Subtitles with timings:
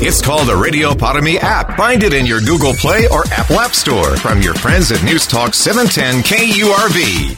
[0.00, 1.76] It's called the Radio Para app.
[1.76, 5.26] Find it in your Google Play or Apple App Store from your friends at News
[5.26, 7.36] Talk 710 KURV.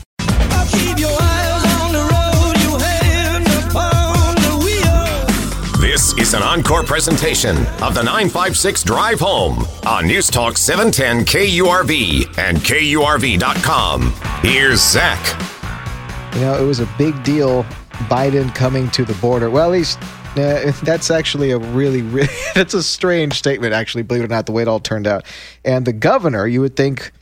[5.81, 12.39] This is an encore presentation of the 956 Drive Home on News Talk 710 KURV
[12.39, 14.13] and KURV.com.
[14.43, 15.41] Here's Zach.
[16.35, 17.63] You know, it was a big deal
[18.11, 19.49] Biden coming to the border.
[19.49, 19.99] Well, at least
[20.37, 24.47] uh, that's actually a really, really, that's a strange statement, actually, believe it or not,
[24.47, 25.25] the way it all turned out.
[25.65, 27.13] And the governor, you would think,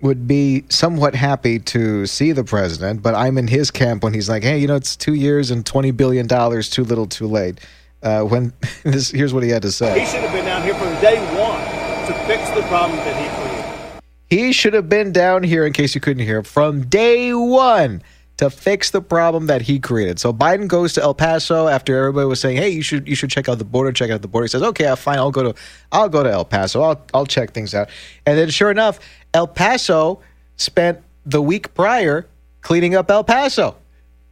[0.00, 4.28] would be somewhat happy to see the president, but I'm in his camp when he's
[4.28, 7.60] like, hey, you know, it's two years and $20 billion, too little, too late.
[8.02, 8.52] Uh, when
[8.84, 10.00] this, here's what he had to say.
[10.00, 11.60] He should have been down here from day one
[12.06, 14.02] to fix the problem that he created.
[14.28, 18.02] He should have been down here, in case you couldn't hear, from day one
[18.36, 20.18] to fix the problem that he created.
[20.18, 23.30] So Biden goes to El Paso after everybody was saying, "Hey, you should you should
[23.30, 25.54] check out the border, check out the border." He says, "Okay, fine, I'll go to
[25.90, 26.82] I'll go to El Paso.
[26.82, 27.88] I'll I'll check things out."
[28.26, 29.00] And then sure enough,
[29.32, 30.20] El Paso
[30.56, 32.26] spent the week prior
[32.60, 33.76] cleaning up El Paso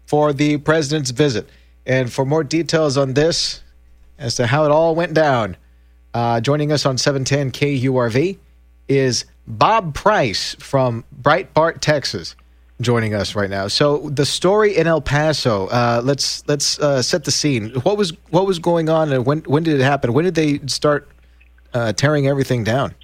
[0.07, 1.49] for the president's visit.
[1.87, 3.63] And for more details on this
[4.19, 5.57] as to how it all went down,
[6.13, 8.39] uh, joining us on 710 KURV
[8.89, 12.37] is Bob Price from Breitbart, Texas
[12.81, 13.69] joining us right now.
[13.69, 15.67] So the story in El Paso.
[15.69, 17.71] Uh, let's let's uh, set the scene.
[17.83, 20.13] What was what was going on, and when when did it happen?
[20.13, 21.09] When did they start
[21.73, 22.95] uh, tearing everything down?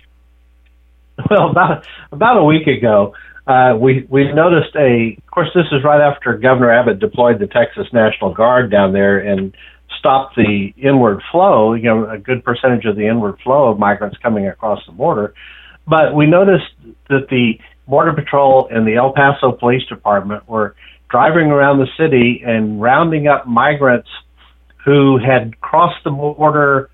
[1.31, 3.15] Well, about about a week ago,
[3.47, 5.17] uh, we we noticed a.
[5.19, 9.19] Of course, this is right after Governor Abbott deployed the Texas National Guard down there
[9.19, 9.55] and
[9.99, 11.75] stopped the inward flow.
[11.75, 15.35] You know, a good percentage of the inward flow of migrants coming across the border.
[15.87, 16.73] But we noticed
[17.09, 17.59] that the
[17.91, 20.75] Border Patrol and the El Paso Police Department were
[21.11, 24.09] driving around the city and rounding up migrants
[24.85, 26.89] who had crossed the border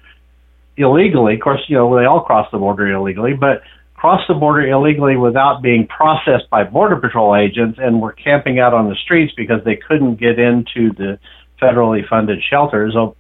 [0.77, 1.35] illegally.
[1.35, 3.63] Of course, you know, they all crossed the border illegally, but
[3.95, 8.75] crossed the border illegally without being processed by Border Patrol agents and were camping out
[8.75, 11.19] on the streets because they couldn't get into the
[11.61, 12.95] federally funded shelters.
[12.97, 13.17] Oh,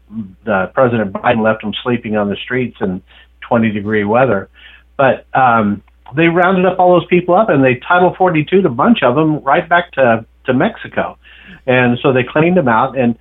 [0.46, 3.02] uh, President Biden left them sleeping on the streets in
[3.48, 4.50] 20 degree weather.
[4.96, 5.82] But um,
[6.14, 9.42] they rounded up all those people up and they Title 42 a bunch of them
[9.42, 11.18] right back to to Mexico,
[11.66, 12.96] and so they cleaned them out.
[12.96, 13.18] And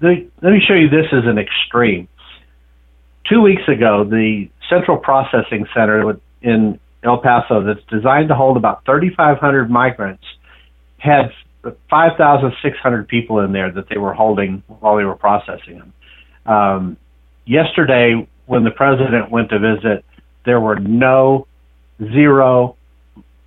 [0.00, 2.08] they, let me show you this as an extreme.
[3.28, 8.84] Two weeks ago, the Central Processing Center in El Paso, that's designed to hold about
[8.84, 10.24] 3,500 migrants,
[10.98, 11.32] had
[11.90, 15.92] 5,600 people in there that they were holding while they were processing them.
[16.46, 16.96] Um,
[17.44, 20.04] yesterday, when the president went to visit,
[20.44, 21.46] there were no
[22.12, 22.76] zero,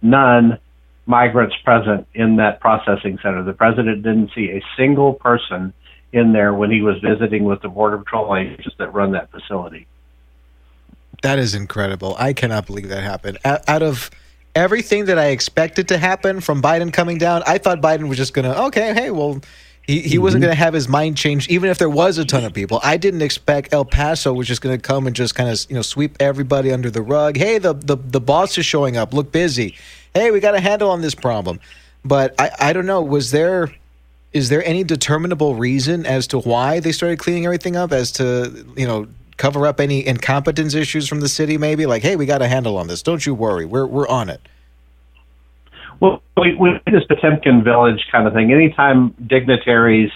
[0.01, 0.59] none
[1.05, 3.43] migrants present in that processing center.
[3.43, 5.73] The president didn't see a single person
[6.11, 9.87] in there when he was visiting with the Border Patrol agents that run that facility.
[11.21, 12.15] That is incredible.
[12.17, 13.37] I cannot believe that happened.
[13.43, 14.09] Out of
[14.55, 18.33] everything that I expected to happen from Biden coming down, I thought Biden was just
[18.33, 19.41] going to, okay, hey, well,
[19.87, 22.43] he, he wasn't going to have his mind changed, even if there was a ton
[22.43, 22.79] of people.
[22.83, 25.75] I didn't expect El Paso was just going to come and just kind of you
[25.75, 27.37] know sweep everybody under the rug.
[27.37, 29.13] Hey, the, the the boss is showing up.
[29.13, 29.75] Look busy.
[30.13, 31.59] Hey, we got a handle on this problem.
[32.03, 33.01] But I I don't know.
[33.01, 33.71] Was there
[34.33, 37.91] is there any determinable reason as to why they started cleaning everything up?
[37.91, 39.07] As to you know
[39.37, 41.57] cover up any incompetence issues from the city?
[41.57, 43.03] Maybe like, hey, we got a handle on this.
[43.03, 43.65] Don't you worry.
[43.65, 44.41] We're we're on it.
[45.99, 48.51] Well, we, we this Potemkin Village kind of thing.
[48.51, 50.11] Anytime dignitaries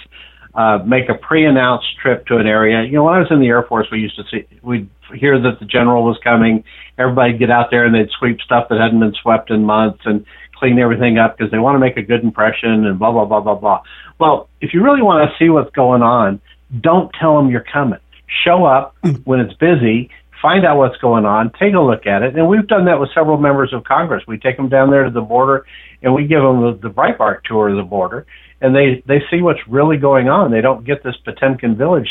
[0.53, 3.47] uh, make a pre-announced trip to an area, you know, when I was in the
[3.47, 6.63] Air Force, we used to see we'd hear that the general was coming.
[6.97, 10.25] Everybody'd get out there and they'd sweep stuff that hadn't been swept in months and
[10.56, 13.39] clean everything up because they want to make a good impression and blah blah blah
[13.39, 13.81] blah blah.
[14.19, 16.42] Well, if you really want to see what's going on,
[16.81, 18.00] don't tell them you're coming.
[18.45, 19.13] Show up hmm.
[19.24, 20.09] when it's busy
[20.41, 22.36] find out what's going on, take a look at it.
[22.36, 24.24] And we've done that with several members of Congress.
[24.27, 25.65] We take them down there to the border
[26.01, 28.25] and we give them the, the Breitbart tour of the border
[28.62, 30.51] and they, they see what's really going on.
[30.51, 32.09] They don't get this Potemkin village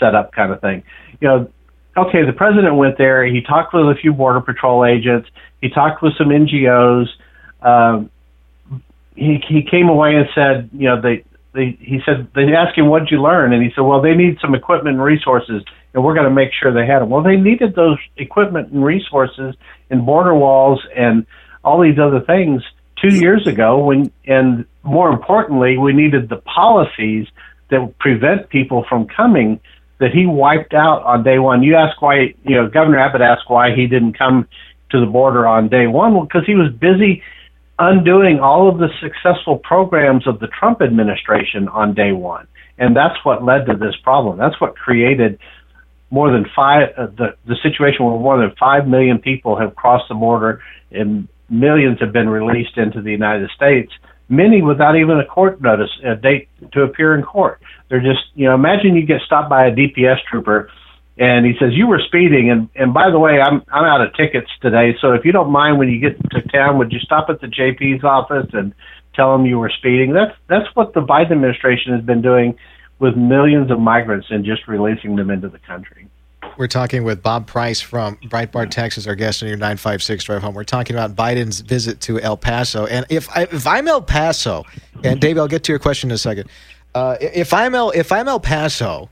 [0.00, 0.82] set up kind of thing.
[1.20, 1.52] You know,
[1.96, 3.24] okay, the president went there.
[3.26, 5.28] He talked with a few border patrol agents.
[5.60, 7.06] He talked with some NGOs.
[7.62, 8.10] Um,
[9.14, 11.24] he, he came away and said, you know, they,
[11.54, 13.52] they, he said, they asked him, what'd you learn?
[13.52, 15.62] And he said, well, they need some equipment and resources
[15.94, 17.08] and we're going to make sure they had them.
[17.08, 19.54] Well, they needed those equipment and resources
[19.90, 21.26] and border walls and
[21.62, 22.62] all these other things
[23.00, 27.26] two years ago when and more importantly we needed the policies
[27.70, 29.60] that prevent people from coming
[29.98, 31.62] that he wiped out on day one.
[31.62, 34.46] You ask why you know governor abbott asked why he didn't come
[34.90, 36.14] to the border on day one.
[36.14, 37.22] Well because he was busy
[37.78, 42.46] undoing all of the successful programs of the trump administration on day one.
[42.78, 44.38] And that's what led to this problem.
[44.38, 45.38] That's what created
[46.14, 50.08] more than five uh, the the situation where more than five million people have crossed
[50.08, 50.62] the border
[50.92, 53.92] and millions have been released into the United States,
[54.28, 57.60] many without even a court notice, a date to appear in court.
[57.88, 60.70] They're just, you know, imagine you get stopped by a DPS trooper
[61.18, 62.50] and he says you were speeding.
[62.50, 64.94] And and by the way i'm i'm out of tickets today.
[65.00, 67.48] So if you don't mind when you get to town would you stop at the
[67.48, 68.72] jp's office and
[69.14, 70.12] tell them you were speeding?
[70.12, 72.56] That's that's what the biden administration has been doing
[72.98, 76.08] with millions of migrants and just releasing them into the country
[76.56, 80.54] we're talking with Bob Price from Breitbart, Texas, our guest on your 956 drive home.
[80.54, 82.86] We're talking about Biden's visit to El Paso.
[82.86, 84.64] And if, I, if I'm El Paso,
[85.02, 86.48] and Dave, I'll get to your question in a second.
[86.94, 89.10] Uh, if, I'm El, if I'm El Paso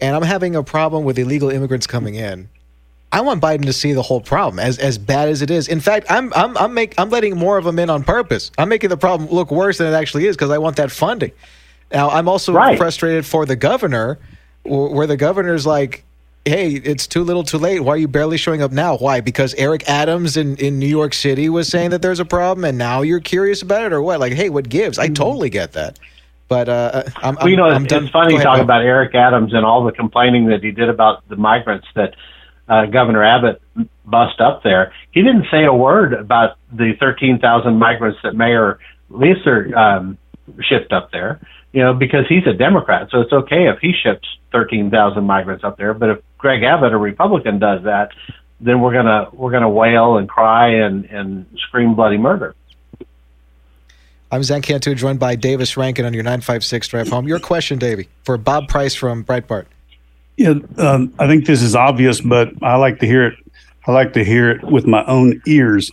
[0.00, 2.48] and I'm having a problem with illegal immigrants coming in,
[3.12, 5.68] I want Biden to see the whole problem as as bad as it is.
[5.68, 8.50] In fact, I'm I'm I'm make, I'm letting more of them in on purpose.
[8.56, 11.30] I'm making the problem look worse than it actually is because I want that funding.
[11.92, 12.78] Now, I'm also right.
[12.78, 14.18] frustrated for the governor,
[14.64, 16.04] where the governor's like,
[16.44, 17.80] hey, it's too little too late.
[17.80, 18.96] Why are you barely showing up now?
[18.96, 19.20] Why?
[19.20, 22.78] Because Eric Adams in, in New York City was saying that there's a problem and
[22.78, 24.20] now you're curious about it or what?
[24.20, 24.98] Like, hey, what gives?
[24.98, 25.98] I totally get that.
[26.48, 29.64] But uh, I'm, well, you know, I'm, it's, it's funny talking about Eric Adams and
[29.64, 32.14] all the complaining that he did about the migrants that
[32.68, 33.62] uh, Governor Abbott
[34.04, 34.92] bussed up there.
[35.12, 38.78] He didn't say a word about the 13,000 migrants that Mayor
[39.10, 40.18] Leeser um,
[40.60, 41.40] shipped up there
[41.72, 45.78] you know, because he's a Democrat, so it's okay if he ships 13,000 migrants up
[45.78, 45.94] there.
[45.94, 48.10] But if Greg Abbott, a Republican, does that,
[48.60, 52.54] then we're gonna we're gonna wail and cry and and scream bloody murder.
[54.30, 57.28] I'm Zach Cantu, joined by Davis Rankin on your 956 drive home.
[57.28, 59.66] Your question, Davey, for Bob Price from Breitbart.
[60.38, 63.34] Yeah, um, I think this is obvious, but I like to hear it.
[63.86, 65.90] I like to hear it with my own ears.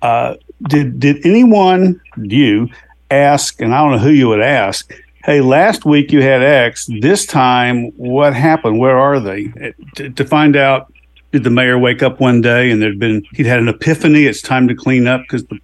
[0.00, 0.36] Uh,
[0.68, 2.68] did did anyone you
[3.10, 4.90] ask, and I don't know who you would ask,
[5.24, 6.86] hey, last week you had X.
[7.00, 8.78] This time, what happened?
[8.78, 9.74] Where are they?
[9.96, 10.92] To, to, find out,
[11.30, 14.24] did the mayor wake up one day and there'd been he'd had an epiphany?
[14.24, 15.58] It's time to clean up because the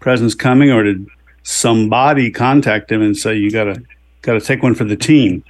[0.00, 1.06] president's coming, or did
[1.42, 3.82] somebody contact him and say you gotta
[4.22, 5.44] gotta take one for the team?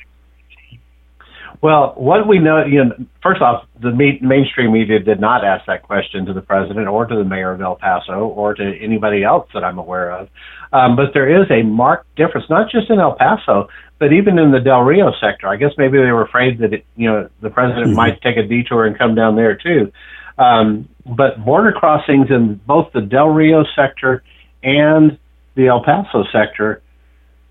[1.62, 5.82] Well, what we know, you know, first off, the mainstream media did not ask that
[5.82, 9.48] question to the president or to the mayor of El Paso or to anybody else
[9.54, 10.28] that I'm aware of.
[10.76, 13.68] Um, but there is a marked difference, not just in El Paso,
[13.98, 15.48] but even in the Del Rio sector.
[15.48, 17.96] I guess maybe they were afraid that it, you know the president mm-hmm.
[17.96, 19.90] might take a detour and come down there too.
[20.36, 24.22] Um, but border crossings in both the Del Rio sector
[24.62, 25.18] and
[25.54, 26.82] the El Paso sector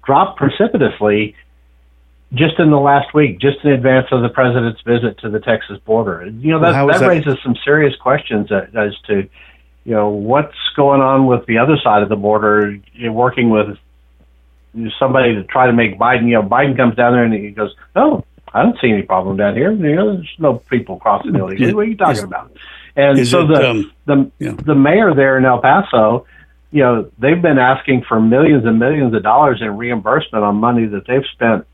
[0.05, 1.35] dropped precipitously
[2.31, 5.79] just in the last week, just in advance of the president's visit to the Texas
[5.83, 6.27] border.
[6.27, 9.27] You know that well, that, that, raises some serious questions as to
[9.85, 13.77] you know what's going on with the other side of the border, You're working with
[14.99, 16.27] somebody to try to make Biden.
[16.27, 19.37] You know, Biden comes down there and he goes, "Oh, I don't see any problem
[19.37, 19.71] down here.
[19.71, 21.73] You know, there's no people crossing the illegally.
[21.73, 22.51] What are you talking is, about?"
[22.95, 24.51] And so it, the um, the yeah.
[24.51, 26.25] the mayor there in El Paso,
[26.71, 30.85] you know, they've been asking for millions and millions of dollars in reimbursement on money
[30.87, 31.65] that they've spent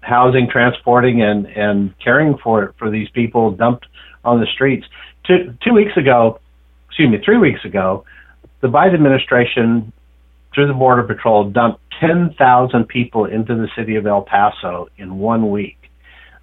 [0.00, 3.86] housing, transporting, and and caring for for these people dumped
[4.24, 4.86] on the streets.
[5.24, 6.38] Two two weeks ago,
[6.96, 8.06] excuse me, three weeks ago,
[8.62, 9.92] the Biden administration,
[10.54, 15.50] through the Border Patrol, dumped 10,000 people into the city of El Paso in one
[15.50, 15.76] week.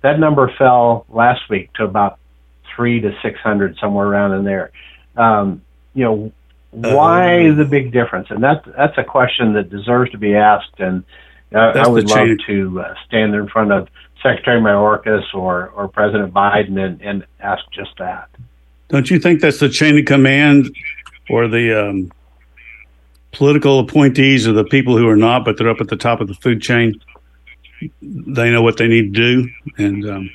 [0.04, 2.20] That number fell last week to about
[2.76, 4.72] three to 600, somewhere around in there.
[5.18, 5.64] Um,
[5.96, 6.32] you know,
[6.70, 8.28] why uh, the big difference?
[8.30, 10.80] And that that's a question that deserves to be asked.
[10.80, 11.04] And
[11.52, 13.88] uh, I would love to uh, stand in front of
[14.22, 18.30] Secretary Mayorkas or, or President Biden and, and ask just that.
[18.94, 20.72] Don't you think that's the chain of command
[21.28, 22.12] or the um,
[23.32, 26.28] political appointees or the people who are not, but they're up at the top of
[26.28, 27.02] the food chain?
[28.04, 30.30] They know what they need to do, and um,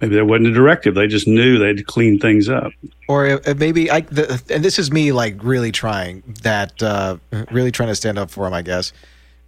[0.00, 0.94] maybe there wasn't a directive.
[0.94, 2.70] They just knew they had to clean things up.
[3.08, 7.16] Or maybe I, the, and this is me like really trying that, uh,
[7.50, 8.92] really trying to stand up for him, I guess.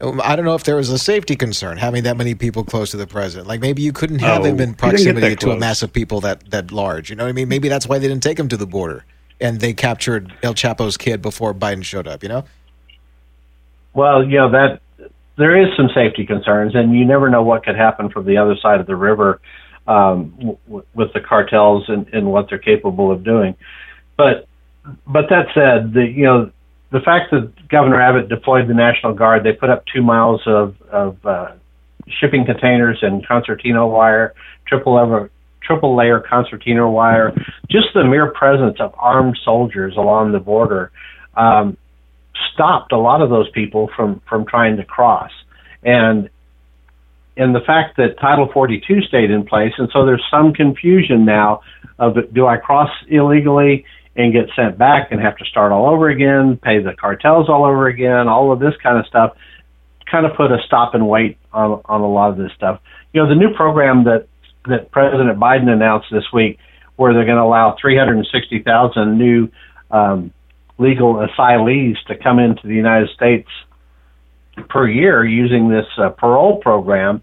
[0.02, 2.96] I don't know if there was a safety concern having that many people close to
[2.96, 3.48] the president.
[3.48, 6.50] Like maybe you couldn't have oh, him in proximity to a mass of people that
[6.50, 7.10] that large.
[7.10, 7.48] You know what I mean?
[7.48, 9.04] Maybe that's why they didn't take him to the border
[9.40, 12.22] and they captured El Chapo's kid before Biden showed up.
[12.22, 12.44] You know?
[13.94, 14.80] Well, you know that
[15.36, 18.56] there is some safety concerns, and you never know what could happen from the other
[18.56, 19.40] side of the river
[19.86, 20.34] um,
[20.68, 23.56] w- with the cartels and, and what they're capable of doing.
[24.16, 24.46] But
[25.06, 26.52] but that said, the you know
[26.92, 30.74] the fact that Governor Abbott deployed the National Guard, they put up two miles of,
[30.90, 31.52] of uh,
[32.08, 34.34] shipping containers and concertina wire,
[34.66, 35.30] triple lever,
[35.62, 37.32] triple layer concertina wire.
[37.70, 40.90] Just the mere presence of armed soldiers along the border
[41.36, 41.76] um,
[42.52, 45.30] stopped a lot of those people from from trying to cross.
[45.84, 46.28] And
[47.36, 51.60] and the fact that Title 42 stayed in place, and so there's some confusion now
[51.98, 53.84] of do I cross illegally
[54.16, 57.64] and get sent back and have to start all over again, pay the cartels all
[57.64, 59.36] over again, all of this kind of stuff,
[60.10, 62.80] kind of put a stop and wait on on a lot of this stuff.
[63.12, 64.26] You know, the new program that
[64.66, 66.58] that President Biden announced this week,
[66.96, 69.48] where they're going to allow 360,000 new
[69.90, 70.32] um,
[70.78, 73.48] legal asylees to come into the United States
[74.68, 77.22] per year using this uh, parole program.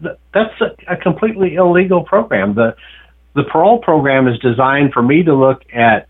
[0.00, 2.54] That's a, a completely illegal program.
[2.54, 2.76] The
[3.34, 6.08] the parole program is designed for me to look at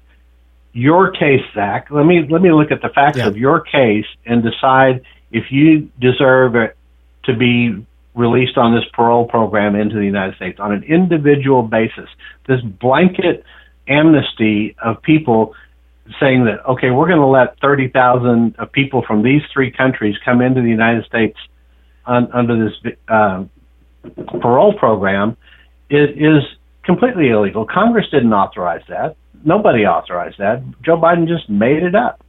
[0.76, 1.90] your case, Zach.
[1.90, 3.28] Let me let me look at the facts yeah.
[3.28, 5.02] of your case and decide
[5.32, 6.76] if you deserve it
[7.24, 12.08] to be released on this parole program into the United States on an individual basis.
[12.46, 13.44] This blanket
[13.88, 15.54] amnesty of people
[16.20, 20.14] saying that okay, we're going to let thirty thousand of people from these three countries
[20.26, 21.38] come into the United States
[22.04, 23.44] un, under this uh,
[24.42, 25.38] parole program,
[25.88, 26.42] is
[26.84, 27.64] completely illegal.
[27.64, 29.16] Congress didn't authorize that.
[29.44, 30.62] Nobody authorized that.
[30.82, 32.22] Joe Biden just made it up.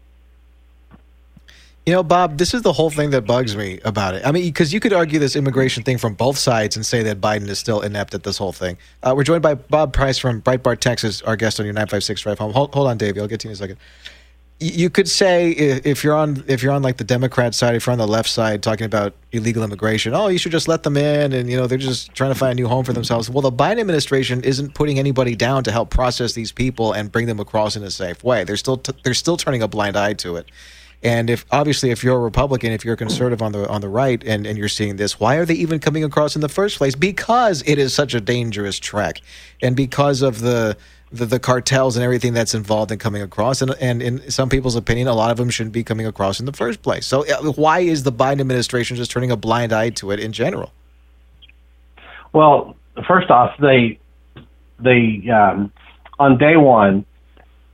[1.86, 4.26] You know, Bob, this is the whole thing that bugs me about it.
[4.26, 7.22] I mean, because you could argue this immigration thing from both sides and say that
[7.22, 8.78] Biden is still inept at this whole thing.
[9.04, 12.40] Uh, we're joined by Bob Price from Breitbart, Texas, our guest on your 956 drive
[12.40, 12.52] home.
[12.52, 13.18] Hold, hold on, Dave.
[13.18, 13.78] I'll get to you in a second
[14.60, 17.92] you could say if you're on if you're on like the Democrat side, if you're
[17.92, 21.32] on the left side talking about illegal immigration, oh, you should just let them in,
[21.32, 23.30] and you know they're just trying to find a new home for themselves.
[23.30, 27.28] Well, the Biden administration isn't putting anybody down to help process these people and bring
[27.28, 28.44] them across in a safe way.
[28.46, 30.50] They're still t- they're still turning a blind eye to it.
[31.04, 33.90] And if obviously if you're a Republican, if you're a conservative on the on the
[33.90, 36.80] right, and, and you're seeing this, why are they even coming across in the first
[36.80, 36.96] place?
[36.96, 39.22] Because it is such a dangerous trek,
[39.62, 40.76] and because of the
[41.12, 43.62] the, the cartels and everything that's involved in coming across.
[43.62, 46.46] And, and in some people's opinion, a lot of them shouldn't be coming across in
[46.46, 47.06] the first place.
[47.06, 50.34] So, uh, why is the Biden administration just turning a blind eye to it in
[50.34, 50.72] general?
[52.34, 52.76] Well,
[53.08, 54.00] first off, they
[54.80, 55.72] they um,
[56.20, 57.06] on day one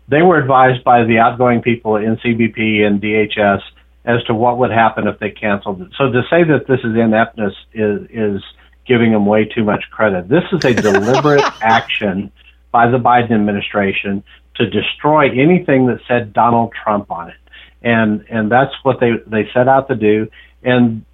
[0.07, 3.61] they were advised by the outgoing people in CBP and DHS
[4.05, 5.89] as to what would happen if they canceled it.
[5.97, 8.43] So to say that this is ineptness is is
[8.85, 10.27] giving them way too much credit.
[10.27, 12.31] This is a deliberate action
[12.73, 14.23] by the Biden administration
[14.55, 17.35] to destroy anything that said Donald Trump on it.
[17.81, 20.27] And and that's what they they set out to do.
[20.63, 21.05] And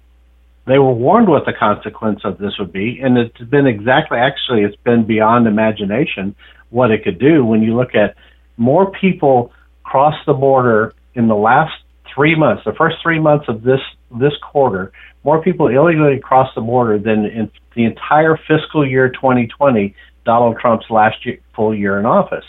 [0.66, 3.00] they were warned what the consequence of this would be.
[3.00, 6.34] And it's been exactly actually it's been beyond imagination
[6.70, 7.44] what it could do.
[7.44, 8.16] When you look at
[8.56, 9.52] more people
[9.84, 11.74] cross the border in the last
[12.14, 13.80] 3 months the first 3 months of this
[14.18, 14.92] this quarter
[15.24, 19.94] more people illegally crossed the border than in the entire fiscal year 2020
[20.30, 22.44] Donald Trump's last year, full year in office.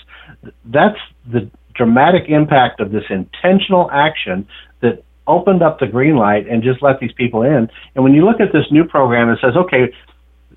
[0.65, 4.47] That's the dramatic impact of this intentional action
[4.81, 7.69] that opened up the green light and just let these people in.
[7.95, 9.91] And when you look at this new program, it says, okay,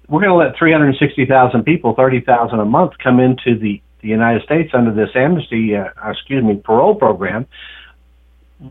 [0.07, 4.73] we're going to let 360,000 people, 30,000 a month, come into the, the United States
[4.75, 7.47] under this amnesty, uh, excuse me, parole program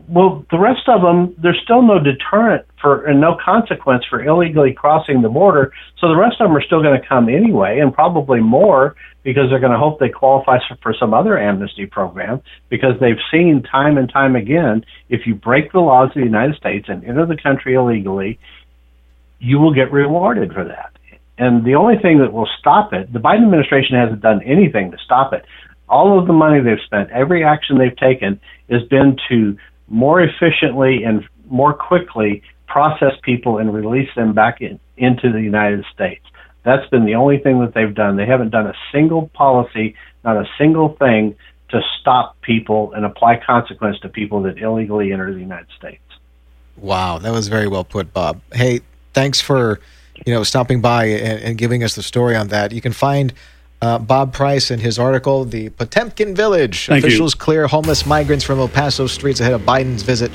[0.08, 4.72] well, the rest of them, there's still no deterrent for and no consequence for illegally
[4.72, 5.72] crossing the border.
[5.98, 9.44] So the rest of them are still going to come anyway, and probably more because
[9.50, 13.96] they're going to hope they qualify for some other amnesty program because they've seen time
[13.96, 17.36] and time again if you break the laws of the United States and enter the
[17.36, 18.38] country illegally,
[19.38, 20.92] you will get rewarded for that.
[21.38, 24.98] And the only thing that will stop it, the Biden administration hasn't done anything to
[25.04, 25.44] stop it.
[25.88, 29.56] All of the money they've spent, every action they've taken, has been to
[29.88, 35.84] more efficiently and more quickly process people and release them back in, into the United
[35.92, 36.24] States.
[36.64, 38.16] That's been the only thing that they've done.
[38.16, 41.36] They haven't done a single policy, not a single thing
[41.68, 46.00] to stop people and apply consequence to people that illegally enter the United States.
[46.76, 48.40] Wow, that was very well put, Bob.
[48.52, 48.80] Hey,
[49.12, 49.80] thanks for
[50.26, 52.72] you know stopping by and, and giving us the story on that.
[52.72, 53.32] You can find
[53.84, 56.86] uh, Bob Price in his article, The Potemkin Village.
[56.86, 57.38] Thank Officials you.
[57.38, 60.32] clear homeless migrants from El Paso streets ahead of Biden's visit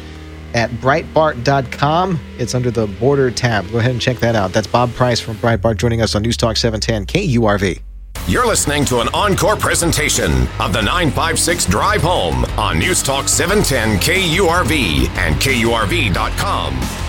[0.54, 2.20] at Breitbart.com.
[2.38, 3.70] It's under the border tab.
[3.72, 4.54] Go ahead and check that out.
[4.54, 7.82] That's Bob Price from Breitbart joining us on News Talk 710 KURV.
[8.28, 13.98] You're listening to an encore presentation of the 956 Drive Home on News Talk 710
[14.00, 17.09] KURV and KURV.com.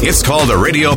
[0.00, 0.92] It's called the Radio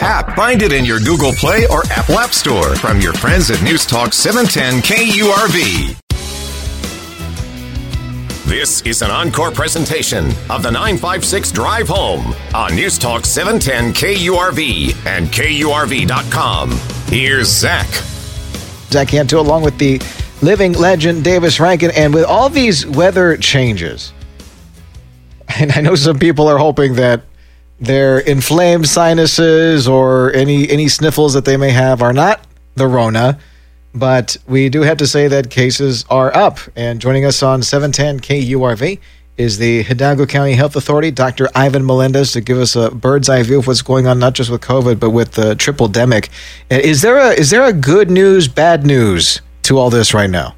[0.00, 0.36] app.
[0.36, 3.86] Find it in your Google Play or Apple App Store from your friends at News
[3.86, 5.96] Talk 710 KURV.
[8.46, 15.06] This is an encore presentation of the 956 Drive Home on News Talk 710 KURV
[15.06, 16.70] and KURV.com.
[17.08, 17.88] Here's Zach.
[18.90, 20.00] Zach Cantu along with the
[20.42, 21.90] living legend Davis Rankin.
[21.96, 24.12] And with all these weather changes,
[25.58, 27.22] and I know some people are hoping that
[27.80, 33.38] their inflamed sinuses or any any sniffles that they may have are not the Rona
[33.96, 36.58] but we do have to say that cases are up.
[36.76, 39.00] And joining us on 710 KURV
[39.38, 41.48] is the Hidalgo County Health Authority, Dr.
[41.54, 44.50] Ivan Melendez, to give us a bird's eye view of what's going on, not just
[44.50, 46.28] with COVID, but with the triple demic.
[46.70, 50.54] Is there a is there a good news, bad news to all this right now?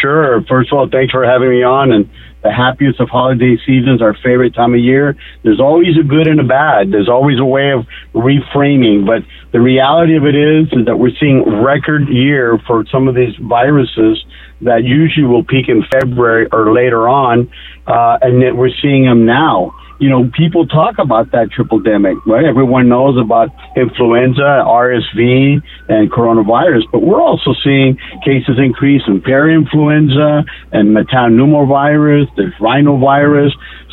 [0.00, 0.42] Sure.
[0.44, 1.92] First of all, thanks for having me on.
[1.92, 2.08] And
[2.42, 5.16] the happiest of holiday seasons, our favorite time of year.
[5.42, 6.92] There's always a good and a bad.
[6.92, 9.06] There's always a way of reframing.
[9.06, 13.14] But the reality of it is, is that we're seeing record year for some of
[13.14, 14.24] these viruses
[14.60, 17.50] that usually will peak in February or later on,
[17.86, 22.16] uh, and that we're seeing them now you know, people talk about that triple demic,
[22.26, 22.44] right?
[22.44, 30.44] Everyone knows about influenza, RSV, and coronavirus, but we're also seeing cases increase in parainfluenza
[30.72, 33.50] and metapneumovirus, there's rhinovirus.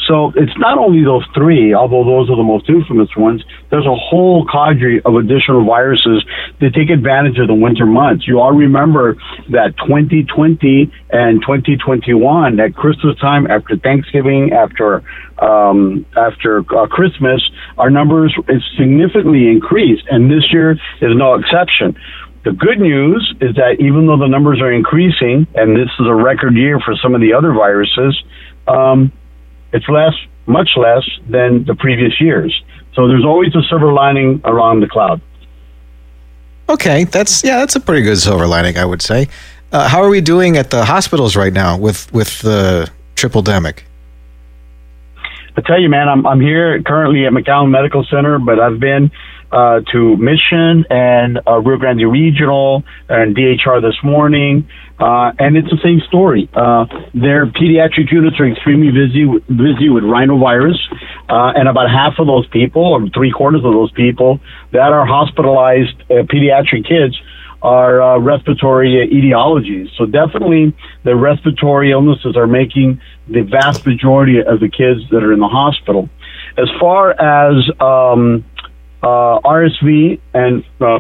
[0.07, 3.43] So it's not only those three, although those are the most infamous ones.
[3.71, 6.24] There's a whole cadre of additional viruses
[6.62, 8.27] that take advantage of the winter months.
[8.27, 9.15] You all remember
[9.50, 15.03] that 2020 and 2021, at Christmas time, after Thanksgiving, after
[15.41, 17.41] um, after uh, Christmas,
[17.77, 18.33] our numbers
[18.77, 20.71] significantly increased, and this year
[21.01, 21.97] is no exception.
[22.45, 26.13] The good news is that even though the numbers are increasing, and this is a
[26.13, 28.15] record year for some of the other viruses,
[28.67, 29.12] um,
[29.75, 30.13] it's less,
[30.47, 32.51] much less than the previous years.
[32.93, 35.21] So there's always a silver lining around the cloud.
[36.69, 39.27] Okay, that's yeah, that's a pretty good silver lining, I would say.
[39.71, 43.81] Uh, how are we doing at the hospitals right now with with the triple demic?
[45.57, 49.11] I tell you, man, I'm I'm here currently at McAllen Medical Center, but I've been
[49.56, 54.68] uh, to Mission and uh, Rio Grande Regional and DHR this morning,
[55.00, 56.50] uh, and it's the same story.
[56.54, 60.76] Uh, their pediatric units are extremely busy busy with rhinovirus,
[61.30, 64.41] uh, and about half of those people, or three quarters of those people
[64.74, 67.15] that are hospitalized uh, pediatric kids
[67.62, 69.88] are uh, respiratory etiologies.
[69.98, 75.32] So definitely the respiratory illnesses are making the vast majority of the kids that are
[75.32, 76.10] in the hospital.
[76.58, 78.46] As far as um,
[79.06, 81.00] uh, RSV and uh,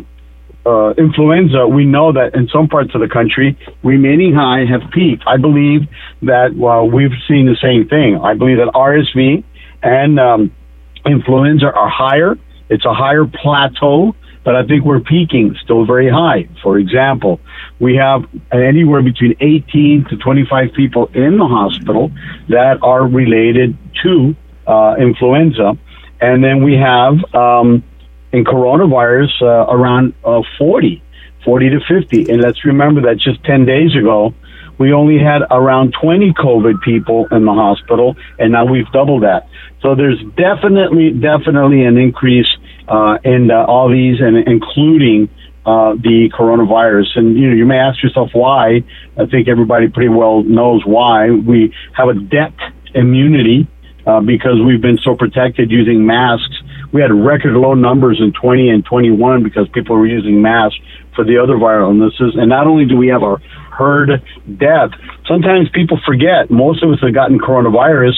[0.65, 5.23] uh, influenza, we know that in some parts of the country, remaining high have peaked.
[5.27, 5.81] I believe
[6.21, 8.19] that well, we've seen the same thing.
[8.21, 9.43] I believe that RSV
[9.83, 10.51] and um,
[11.05, 12.37] influenza are higher.
[12.69, 14.15] It's a higher plateau
[14.45, 16.47] but I think we're peaking still very high.
[16.61, 17.41] For example,
[17.79, 22.11] we have anywhere between 18 to 25 people in the hospital
[22.49, 24.35] that are related to
[24.67, 25.73] uh, influenza.
[26.21, 27.83] And then we have um,
[28.35, 31.01] in coronavirus uh, around uh, 40,
[31.43, 32.31] 40 to 50.
[32.31, 34.33] And let's remember that just 10 days ago,
[34.77, 39.47] we only had around 20 COVID people in the hospital, and now we've doubled that.
[39.81, 42.49] So there's definitely, definitely an increase
[42.89, 45.29] uh, in uh, all these, and including
[45.65, 47.17] uh, the coronavirus.
[47.17, 48.83] And you know, you may ask yourself why.
[49.17, 51.31] I think everybody pretty well knows why.
[51.31, 52.53] We have a debt
[52.93, 53.67] immunity
[54.05, 56.55] uh, because we've been so protected using masks.
[56.91, 60.79] We had record low numbers in 20 and 21 because people were using masks
[61.15, 62.35] for the other viral illnesses.
[62.35, 63.39] And not only do we have our
[63.71, 64.23] herd
[64.57, 64.91] death,
[65.27, 68.15] sometimes people forget most of us have gotten coronavirus,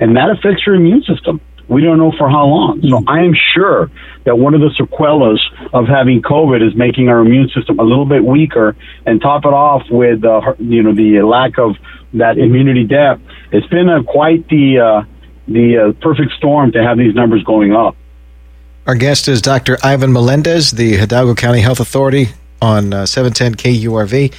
[0.00, 1.40] and that affects your immune system.
[1.68, 2.82] We don't know for how long.
[2.82, 3.08] So hmm.
[3.08, 3.90] I am sure
[4.24, 5.40] that one of the sequelas
[5.72, 9.54] of having COVID is making our immune system a little bit weaker, and top it
[9.54, 11.76] off with uh, you know the lack of
[12.14, 13.22] that immunity depth.
[13.52, 15.04] It's been a, quite the uh,
[15.46, 17.96] the uh, perfect storm to have these numbers going up.
[18.86, 19.78] Our guest is Dr.
[19.82, 22.28] Ivan Melendez, the Hidalgo County Health Authority
[22.62, 24.32] on uh, 710 KURV.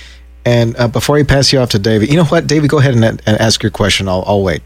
[0.45, 2.95] And uh, before I pass you off to David, you know what, David, go ahead
[2.95, 4.07] and, and ask your question.
[4.07, 4.61] I'll, I'll wait.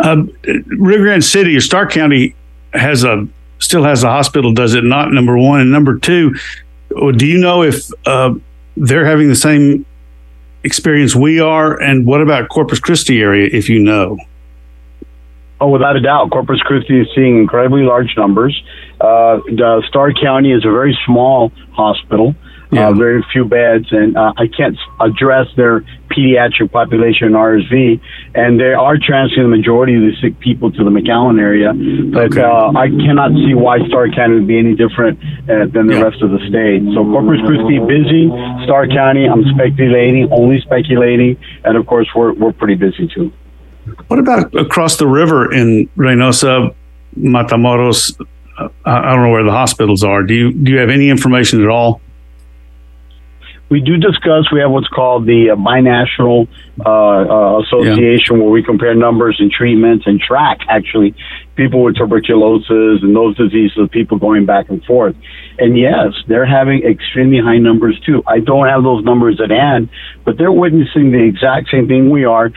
[0.00, 2.34] Um, Rio Grande City or Starr County
[2.72, 5.12] has a still has a hospital, does it not?
[5.12, 6.34] Number one and number two,
[6.88, 8.34] do you know if uh,
[8.76, 9.84] they're having the same
[10.64, 11.80] experience we are?
[11.80, 14.18] And what about Corpus Christi area, if you know?
[15.60, 18.60] Oh, without a doubt, Corpus Christi is seeing incredibly large numbers.
[19.00, 19.40] Uh,
[19.88, 22.34] Starr County is a very small hospital,
[22.72, 22.88] uh, yeah.
[22.88, 28.00] uh, very few beds, and uh, I can't address their pediatric population in RSV.
[28.34, 31.72] And they are transferring the majority of the sick people to the McAllen area,
[32.12, 32.42] but okay.
[32.42, 36.02] Uh, I cannot see why Starr County would be any different uh, than the yeah.
[36.02, 36.82] rest of the state.
[36.94, 38.28] So Corpus Christi busy,
[38.64, 43.32] Starr County I'm speculating, only speculating, and of course we're we're pretty busy too.
[44.08, 46.74] What about across the river in Reynosa,
[47.18, 48.14] Matamoros?
[48.84, 50.22] I don't know where the hospitals are.
[50.22, 52.00] Do you do you have any information at all?
[53.70, 54.50] We do discuss.
[54.52, 56.48] We have what's called the uh, binational
[56.84, 58.42] uh, uh, association, yeah.
[58.42, 61.14] where we compare numbers and treatments and track actually
[61.54, 65.14] people with tuberculosis and those diseases, people going back and forth.
[65.60, 68.22] And yes, they're having extremely high numbers too.
[68.26, 69.90] I don't have those numbers at hand,
[70.24, 72.50] but they're witnessing the exact same thing we are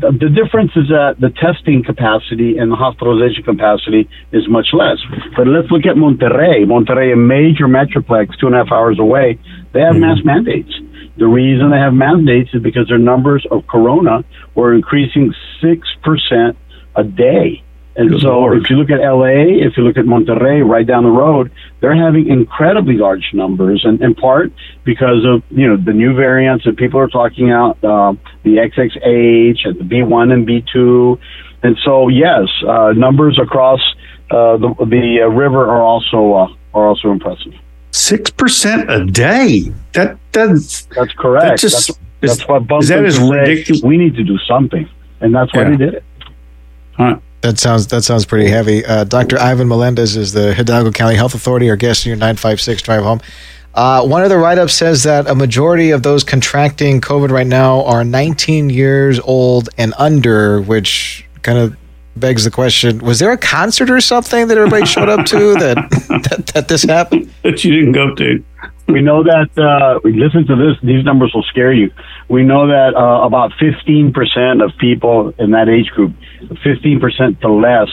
[0.00, 4.96] the difference is that the testing capacity and the hospitalization capacity is much less.
[5.36, 6.64] But let's look at Monterrey.
[6.64, 9.38] Monterrey, a major metroplex, two and a half hours away,
[9.72, 10.00] they have mm-hmm.
[10.00, 10.72] mass mandates.
[11.18, 16.56] The reason they have mandates is because their numbers of corona were increasing 6%
[16.96, 17.62] a day.
[17.94, 18.62] And Good so Lord.
[18.62, 21.50] if you look at LA, if you look at Monterrey right down the road,
[21.80, 24.50] they're having incredibly large numbers and in part
[24.84, 29.66] because of, you know, the new variants that people are talking about, uh, the XXH
[29.66, 31.18] and the B1 and B2.
[31.62, 33.80] And so, yes, uh, numbers across
[34.30, 37.52] uh, the, the uh, river are also, uh, are also impressive.
[37.90, 39.70] Six percent a day.
[39.92, 41.44] That that's that's correct.
[41.44, 41.88] That just,
[42.22, 43.82] that's, that's what is that is ridiculous.
[43.82, 44.88] We need to do something,
[45.20, 45.70] and that's why yeah.
[45.70, 46.04] they did it.
[46.98, 47.22] All right.
[47.42, 48.84] That sounds that sounds pretty heavy.
[48.84, 49.36] Uh, Dr.
[49.38, 51.68] Ivan Melendez is the Hidalgo County Health Authority.
[51.70, 53.20] Our guest in your 956 drive home.
[53.74, 57.46] Uh, one of the write ups says that a majority of those contracting COVID right
[57.46, 61.76] now are 19 years old and under, which kind of
[62.14, 65.76] begs the question: Was there a concert or something that everybody showed up to that,
[66.30, 67.28] that that this happened?
[67.42, 68.44] That you didn't go to.
[68.88, 69.50] We know that.
[69.56, 71.90] Uh, listen to this; these numbers will scare you.
[72.28, 76.14] We know that uh, about 15% of people in that age group,
[76.64, 77.88] 15% to less,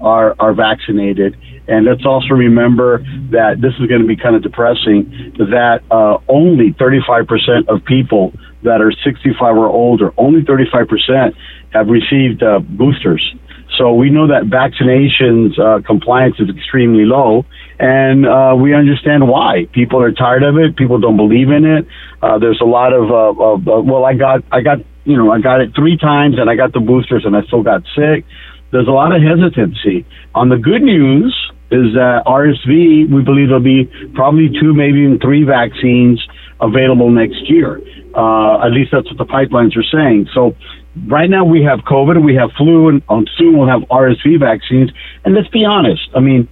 [0.00, 1.36] are are vaccinated.
[1.68, 5.34] And let's also remember that this is going to be kind of depressing.
[5.36, 11.34] That uh, only 35% of people that are 65 or older, only 35%
[11.72, 13.34] have received uh, boosters.
[13.76, 17.44] So we know that vaccinations uh, compliance is extremely low,
[17.78, 19.66] and uh, we understand why.
[19.72, 20.76] People are tired of it.
[20.76, 21.86] People don't believe in it.
[22.22, 25.30] Uh, there's a lot of, uh, of uh, well, I got, I got, you know,
[25.30, 28.24] I got it three times, and I got the boosters, and I still got sick.
[28.70, 30.04] There's a lot of hesitancy.
[30.34, 31.34] On the good news
[31.70, 36.20] is that RSV, we believe there'll be probably two, maybe even three vaccines
[36.60, 37.80] available next year.
[38.14, 40.28] Uh, at least that's what the pipelines are saying.
[40.34, 40.56] So
[41.06, 44.40] right now we have COVID and we have flu, and um, soon we'll have RSV
[44.40, 44.90] vaccines.
[45.24, 46.08] And let's be honest.
[46.14, 46.48] I mean,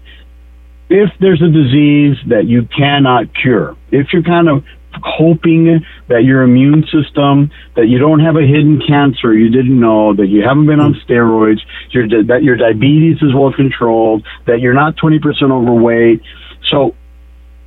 [0.88, 4.64] if there's a disease that you cannot cure, if you're kind of
[5.02, 10.14] hoping that your immune system, that you don't have a hidden cancer you didn't know,
[10.14, 14.74] that you haven't been on steroids, your, that your diabetes is well controlled, that you're
[14.74, 16.22] not 20% overweight.
[16.70, 16.94] So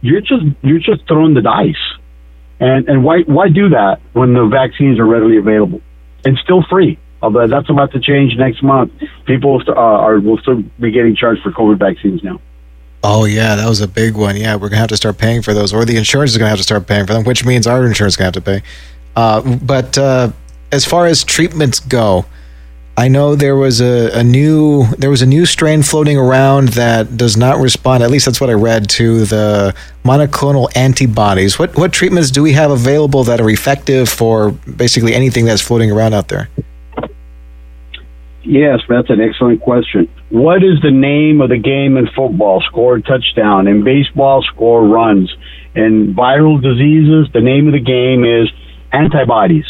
[0.01, 1.75] you're just, you're just throwing the dice.
[2.59, 5.81] And, and why, why do that when the vaccines are readily available
[6.25, 6.97] and still free?
[7.21, 8.93] Although that's about to change next month.
[9.25, 12.39] People uh, are will still be getting charged for COVID vaccines now.
[13.03, 14.35] Oh yeah, that was a big one.
[14.35, 16.57] Yeah, we're gonna have to start paying for those, or the insurance is gonna have
[16.57, 18.61] to start paying for them, which means our insurance is gonna have to pay.
[19.15, 20.31] Uh, but uh,
[20.71, 22.25] as far as treatments go,
[22.99, 27.15] I know there was a, a, new there was a new strain floating around that
[27.15, 28.03] does not respond.
[28.03, 31.57] At least that's what I read to the monoclonal antibodies.
[31.57, 35.89] What what treatments do we have available that are effective for basically anything that's floating
[35.89, 36.49] around out there?
[38.43, 40.09] Yes, that's an excellent question.
[40.27, 42.59] What is the name of the game in football?
[42.67, 43.69] Score touchdown.
[43.69, 45.33] In baseball, score runs.
[45.73, 48.49] In viral diseases, the name of the game is
[48.91, 49.67] antibodies.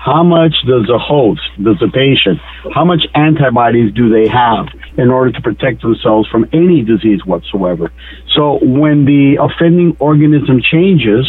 [0.00, 2.40] How much does the host, does the patient,
[2.72, 7.92] how much antibodies do they have in order to protect themselves from any disease whatsoever?
[8.34, 11.28] So when the offending organism changes,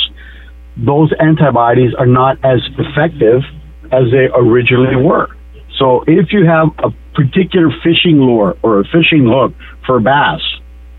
[0.78, 3.44] those antibodies are not as effective
[3.92, 5.28] as they originally were.
[5.78, 9.52] So if you have a particular fishing lure or a fishing hook
[9.86, 10.40] for bass,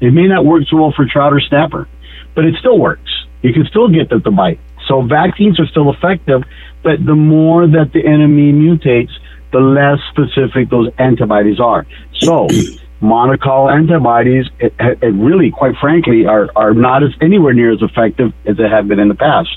[0.02, 1.88] it may not work so well for trout or snapper,
[2.34, 3.10] but it still works.
[3.40, 4.60] You can still get them to bite.
[4.88, 6.42] So vaccines are still effective,
[6.82, 9.12] but the more that the enemy mutates,
[9.52, 11.86] the less specific those antibodies are.
[12.14, 12.48] So
[13.02, 18.32] monoclonal antibodies, it, it really, quite frankly, are, are not as anywhere near as effective
[18.46, 19.50] as they have been in the past.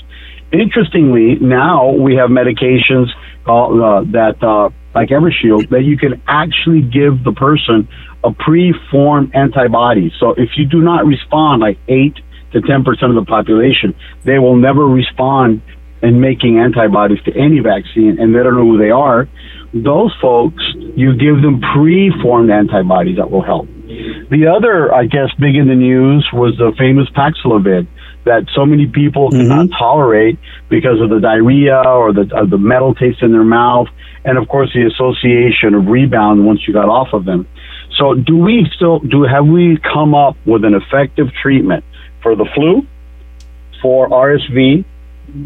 [0.52, 3.08] Interestingly, now we have medications
[3.44, 7.88] called, uh, that, uh, like Evusheld, that you can actually give the person
[8.24, 10.12] a pre-formed antibody.
[10.18, 12.16] So if you do not respond, like eight
[12.52, 15.62] to ten percent of the population, they will never respond
[16.02, 19.28] in making antibodies to any vaccine, and they don't know who they are.
[19.72, 23.66] Those folks, you give them pre-formed antibodies that will help.
[24.30, 27.86] The other, I guess, big in the news was the famous Paxlovid
[28.24, 29.48] that so many people mm-hmm.
[29.48, 33.86] cannot tolerate because of the diarrhea or the uh, the metal taste in their mouth,
[34.24, 37.46] and of course the association of rebound once you got off of them.
[37.96, 39.22] So, do we still do?
[39.22, 41.84] Have we come up with an effective treatment
[42.26, 42.82] for the flu,
[43.80, 44.84] for RSV,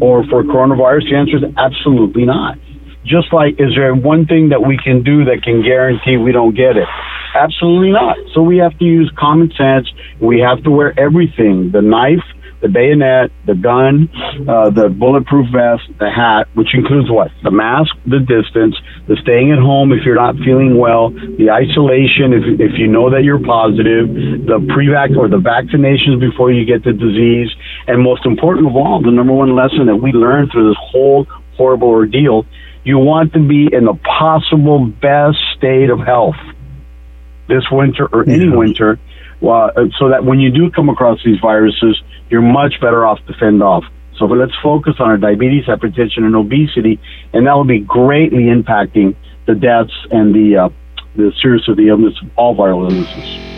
[0.01, 1.11] or for coronavirus?
[1.11, 2.57] The answer is absolutely not.
[3.05, 6.55] Just like, is there one thing that we can do that can guarantee we don't
[6.55, 6.87] get it?
[7.35, 8.17] Absolutely not.
[8.33, 9.87] So we have to use common sense.
[10.19, 12.25] We have to wear everything the knife,
[12.61, 14.07] the bayonet, the gun,
[14.47, 17.31] uh, the bulletproof vest, the hat, which includes what?
[17.43, 22.37] The mask, the distance, the staying at home if you're not feeling well, the isolation
[22.37, 24.07] if, if you know that you're positive,
[24.45, 27.49] the pre-vac or the vaccinations before you get the disease,
[27.87, 31.25] and most important of all, the number one lesson that we learned through this whole
[31.57, 32.45] horrible ordeal,
[32.83, 36.37] you want to be in the possible best state of health
[37.51, 38.97] this winter or any winter,
[39.47, 43.33] uh, so that when you do come across these viruses, you're much better off to
[43.33, 43.83] fend off.
[44.17, 46.99] So let's focus on our diabetes, hypertension, and obesity,
[47.33, 49.15] and that will be greatly impacting
[49.47, 50.69] the deaths and the uh,
[51.15, 53.50] the seriousness of the illness of all viral illnesses.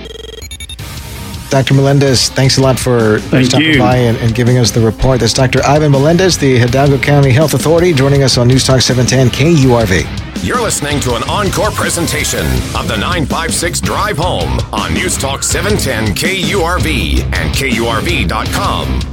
[1.53, 1.75] Dr.
[1.75, 3.77] Melendez, thanks a lot for Thank stopping you.
[3.77, 5.19] by and, and, giving us the report.
[5.19, 5.63] That's Dr.
[5.63, 10.43] Ivan Melendez, the Hidalgo County Health Authority, joining us on News Talk 710 KURV.
[10.43, 12.43] You're listening to an encore presentation
[12.75, 19.12] of the 956 Drive Home on News Talk 710 KURV and KURV.com.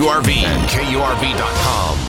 [0.01, 2.07] KURV and KURV.com.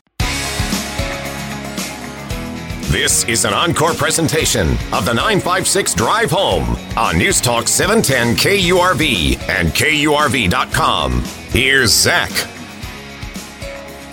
[2.90, 9.46] This is an encore presentation of the 956 Drive Home on News Talk 710 KURV
[9.46, 11.22] and KURV.com.
[11.50, 12.30] Here's Zach.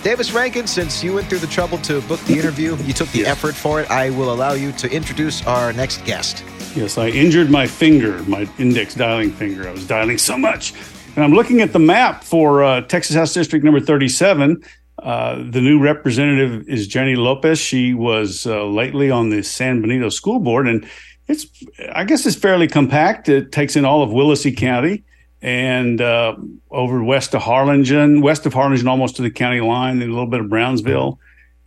[0.02, 3.24] Davis Rankin, since you went through the trouble to book the interview, you took the
[3.24, 6.44] effort for it, I will allow you to introduce our next guest.
[6.76, 9.66] Yes, I injured my finger, my index dialing finger.
[9.66, 10.74] I was dialing so much
[11.20, 14.64] and I'm looking at the map for uh, Texas House District number 37.
[15.00, 17.58] Uh, the new representative is Janie Lopez.
[17.58, 20.88] She was uh, lately on the San Benito School Board, and
[21.28, 21.46] it's
[21.94, 23.28] I guess it's fairly compact.
[23.28, 25.04] It takes in all of Willacy County
[25.42, 26.36] and uh,
[26.70, 30.26] over west of Harlingen, west of Harlingen, almost to the county line, and a little
[30.26, 31.18] bit of Brownsville.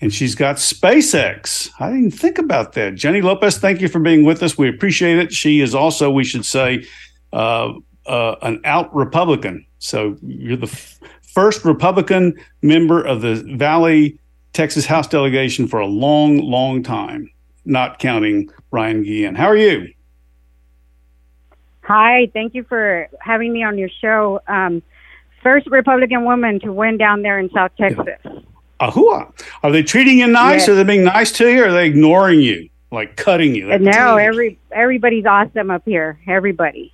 [0.01, 1.69] And she's got SpaceX.
[1.79, 2.95] I didn't think about that.
[2.95, 4.57] Janie Lopez, thank you for being with us.
[4.57, 5.31] We appreciate it.
[5.31, 6.87] She is also, we should say,
[7.31, 7.73] uh,
[8.05, 9.65] uh, an out Republican.
[9.79, 14.19] So you're the f- first Republican member of the Valley,
[14.53, 17.29] Texas House delegation for a long, long time,
[17.65, 19.35] not counting Ryan Guillen.
[19.35, 19.93] How are you?
[21.81, 24.39] Hi, thank you for having me on your show.
[24.47, 24.81] Um,
[25.41, 28.19] first Republican woman to win down there in South Texas.
[28.79, 29.31] Ahua.
[29.63, 30.61] Are they treating you nice?
[30.61, 30.69] Yes.
[30.69, 31.63] Are they being nice to you?
[31.63, 33.77] Or are they ignoring you, like cutting you?
[33.79, 36.19] no, every everybody's awesome up here.
[36.27, 36.91] Everybody.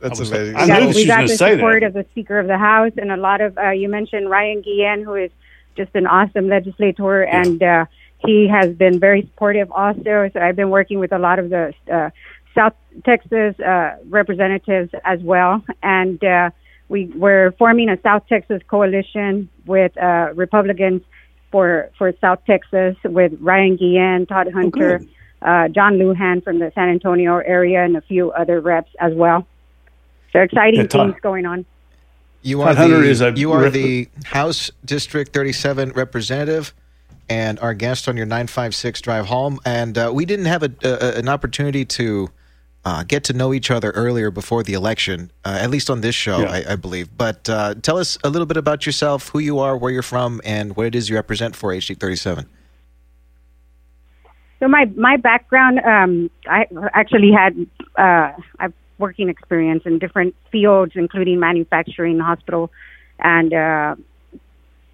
[0.00, 0.56] That's was, amazing.
[0.56, 1.88] I we got, we got the support that.
[1.88, 5.04] of the Speaker of the House and a lot of, uh, you mentioned Ryan Guillen,
[5.04, 5.30] who is
[5.76, 7.40] just an awesome legislator, yeah.
[7.40, 7.84] and uh,
[8.26, 10.30] he has been very supportive also.
[10.32, 12.10] So I've been working with a lot of the uh,
[12.54, 15.62] South Texas uh, representatives as well.
[15.82, 16.50] And uh,
[16.88, 21.02] we, we're forming a South Texas coalition with uh, Republicans
[21.52, 24.96] for, for South Texas with Ryan Guillen, Todd Hunter.
[24.96, 25.08] Okay.
[25.40, 29.46] Uh, John Lujan from the San Antonio area and a few other reps as well.
[30.32, 31.64] So exciting yeah, things going on.
[32.42, 36.72] You are the, you are the House District 37 representative
[37.28, 39.58] and our guest on your 956 drive home.
[39.64, 42.30] And uh, we didn't have a, a, an opportunity to
[42.84, 46.14] uh, get to know each other earlier before the election, uh, at least on this
[46.14, 46.62] show, yeah.
[46.68, 47.14] I, I, believe.
[47.16, 50.40] But uh, tell us a little bit about yourself, who you are, where you're from,
[50.44, 52.48] and what it is you represent for HD 37.
[54.60, 57.54] So my my background, um, I actually had
[57.96, 62.70] uh, I've working experience in different fields, including manufacturing, hospital,
[63.18, 63.94] and uh,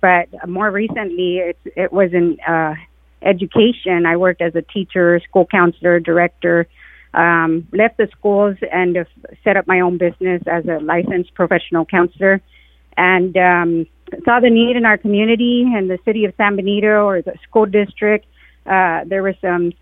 [0.01, 2.75] but more recently, it, it was in uh,
[3.23, 4.05] education.
[4.05, 6.67] I worked as a teacher, school counselor, director.
[7.15, 9.07] Um, left the schools and
[9.45, 12.43] set up my own business as a licensed professional counselor,
[12.97, 13.87] and um,
[14.25, 17.67] saw the need in our community and the city of San Benito or the school
[17.67, 18.27] district.
[18.67, 19.73] Uh, there were some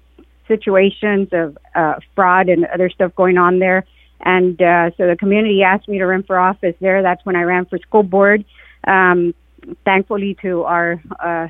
[0.46, 3.84] situations of uh, fraud and other stuff going on there.
[4.22, 7.02] And uh, so the community asked me to run for office there.
[7.02, 8.44] That's when I ran for school board.
[8.86, 9.34] Um,
[9.84, 11.48] thankfully to our uh,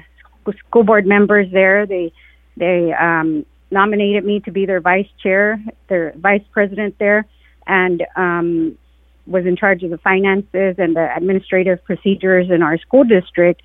[0.69, 2.13] school board members there, they
[2.57, 7.27] they um, nominated me to be their vice chair, their vice president there,
[7.67, 8.77] and um,
[9.27, 13.63] was in charge of the finances and the administrative procedures in our school district.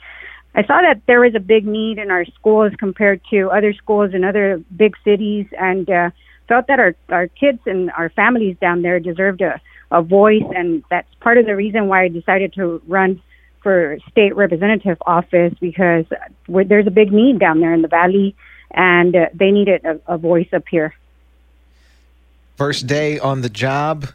[0.55, 4.13] I saw that there was a big need in our schools compared to other schools
[4.13, 6.09] in other big cities, and uh,
[6.47, 10.83] felt that our our kids and our families down there deserved a a voice, and
[10.89, 13.21] that's part of the reason why I decided to run
[13.61, 16.05] for state representative office because
[16.47, 18.35] there's a big need down there in the valley,
[18.71, 20.93] and uh, they needed a, a voice up here.
[22.55, 24.07] First day on the job,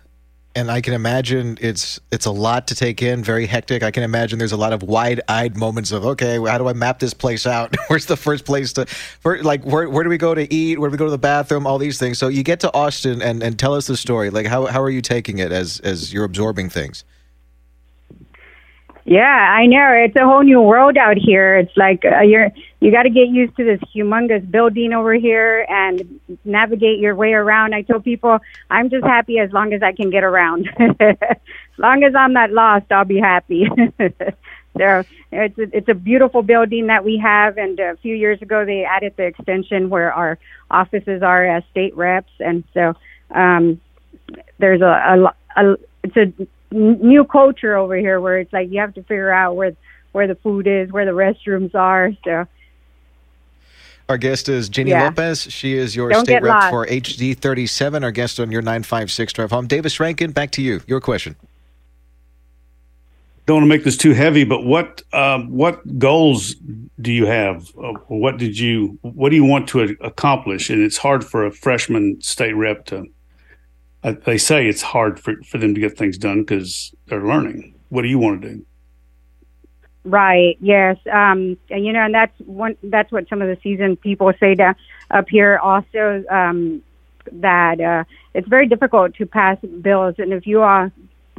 [0.55, 3.83] and I can imagine it's it's a lot to take in, very hectic.
[3.83, 6.99] I can imagine there's a lot of wide-eyed moments of okay, how do I map
[6.99, 7.75] this place out?
[7.89, 10.79] Where's the first place to, for, like where where do we go to eat?
[10.79, 11.67] Where do we go to the bathroom?
[11.67, 12.19] All these things.
[12.19, 14.31] So you get to Austin and and tell us the story.
[14.31, 17.05] Like how how are you taking it as as you're absorbing things?
[19.05, 19.93] Yeah, I know.
[19.93, 21.57] It's a whole new world out here.
[21.57, 22.51] It's like uh, you're
[22.83, 27.33] you got to get used to this humongous building over here and navigate your way
[27.33, 27.77] around.
[27.77, 28.41] I tell people
[28.71, 30.69] I'm just happy as long as I can get around.
[31.01, 31.17] as
[31.79, 33.69] long as I'm not lost, I'll be happy.
[34.77, 37.57] so it's a, it's a beautiful building that we have.
[37.57, 40.37] And a few years ago, they added the extension where our
[40.69, 42.95] offices are as state reps, and so
[43.31, 43.81] um,
[44.59, 48.95] there's a, a, a it's a new culture over here where it's like you have
[48.95, 49.77] to figure out where
[50.11, 52.11] where the food is, where the restrooms are.
[52.25, 52.49] So.
[54.09, 55.05] Our guest is Janie yeah.
[55.05, 55.43] Lopez.
[55.43, 56.71] She is your Don't state rep lost.
[56.71, 58.05] for HD 37.
[58.05, 59.67] Our guest on your 956 drive home.
[59.67, 60.81] Davis Rankin, back to you.
[60.87, 61.37] Your question.
[63.47, 66.55] Don't want to make this too heavy, but what um, what goals
[67.01, 67.69] do you have?
[67.77, 70.71] Uh, what did you what do you want to accomplish?
[70.71, 73.07] And it's hard for a freshman state rep to
[74.03, 77.75] they say it's hard for, for them to get things done because they're learning.
[77.89, 78.67] What do you want to do?
[80.05, 80.57] Right.
[80.61, 80.97] Yes.
[81.07, 82.77] Um, and, you know, and that's one.
[82.83, 84.75] That's what some of the seasoned people say to,
[85.11, 85.59] up here.
[85.59, 86.83] Also, um,
[87.31, 90.91] that uh, it's very difficult to pass bills, and if you all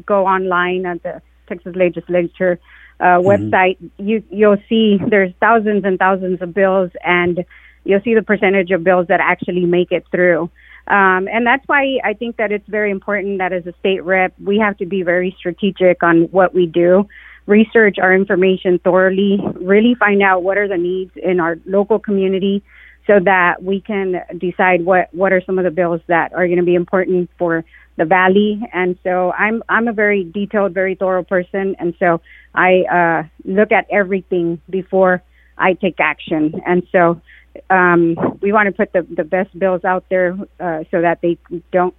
[0.06, 2.60] go online at the Texas Legislature
[3.00, 3.28] uh, mm-hmm.
[3.28, 7.44] website, you you'll see there's thousands and thousands of bills, and
[7.84, 10.50] you'll see the percentage of bills that actually make it through.
[10.88, 14.34] Um, and that's why I think that it's very important that as a state rep,
[14.42, 17.08] we have to be very strategic on what we do,
[17.46, 22.64] research our information thoroughly, really find out what are the needs in our local community
[23.06, 26.60] so that we can decide what, what are some of the bills that are going
[26.60, 27.66] to be important for
[27.98, 28.62] the valley.
[28.72, 31.76] And so I'm, I'm a very detailed, very thorough person.
[31.80, 32.22] And so
[32.56, 35.22] I, uh, look at everything before
[35.58, 36.62] I take action.
[36.66, 37.22] And so
[37.70, 41.38] um, we want to put the, the best bills out there uh, so that they
[41.72, 41.96] don't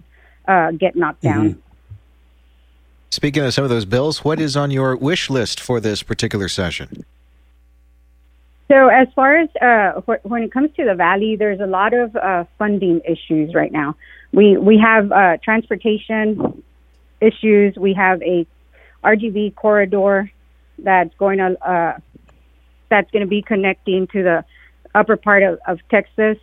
[0.47, 1.49] uh, get knocked down.
[1.51, 1.64] Mm-hmm.
[3.15, 6.49] Speaking of some of those bills, what is on your wish list for this particular
[6.49, 7.05] session?
[8.67, 11.93] So, as far as uh, wh- when it comes to the valley, there's a lot
[11.93, 13.95] of uh, funding issues right now.
[14.33, 16.61] We we have uh, transportation
[17.21, 17.77] issues.
[17.77, 18.45] We have a
[19.01, 20.29] RGV corridor
[20.77, 21.97] that's going to uh,
[22.89, 24.45] that's going to be connecting to the
[24.93, 26.37] upper part of, of Texas.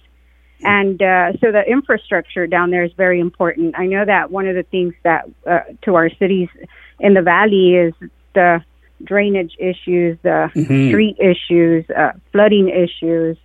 [0.65, 3.79] And uh, so the infrastructure down there is very important.
[3.79, 6.49] I know that one of the things that uh, to our cities
[7.01, 7.95] in the valley is
[8.35, 8.65] the
[9.03, 10.89] drainage issues, the mm-hmm.
[10.89, 13.37] street issues, uh, flooding issues,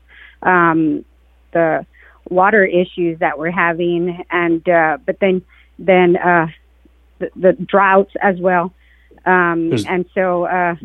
[0.43, 1.03] um,
[1.53, 1.85] the
[2.29, 5.41] water issues that we're having, and uh, but then
[5.79, 6.47] then uh,
[7.19, 8.73] the, the droughts as well.
[9.25, 10.75] Um, and so uh,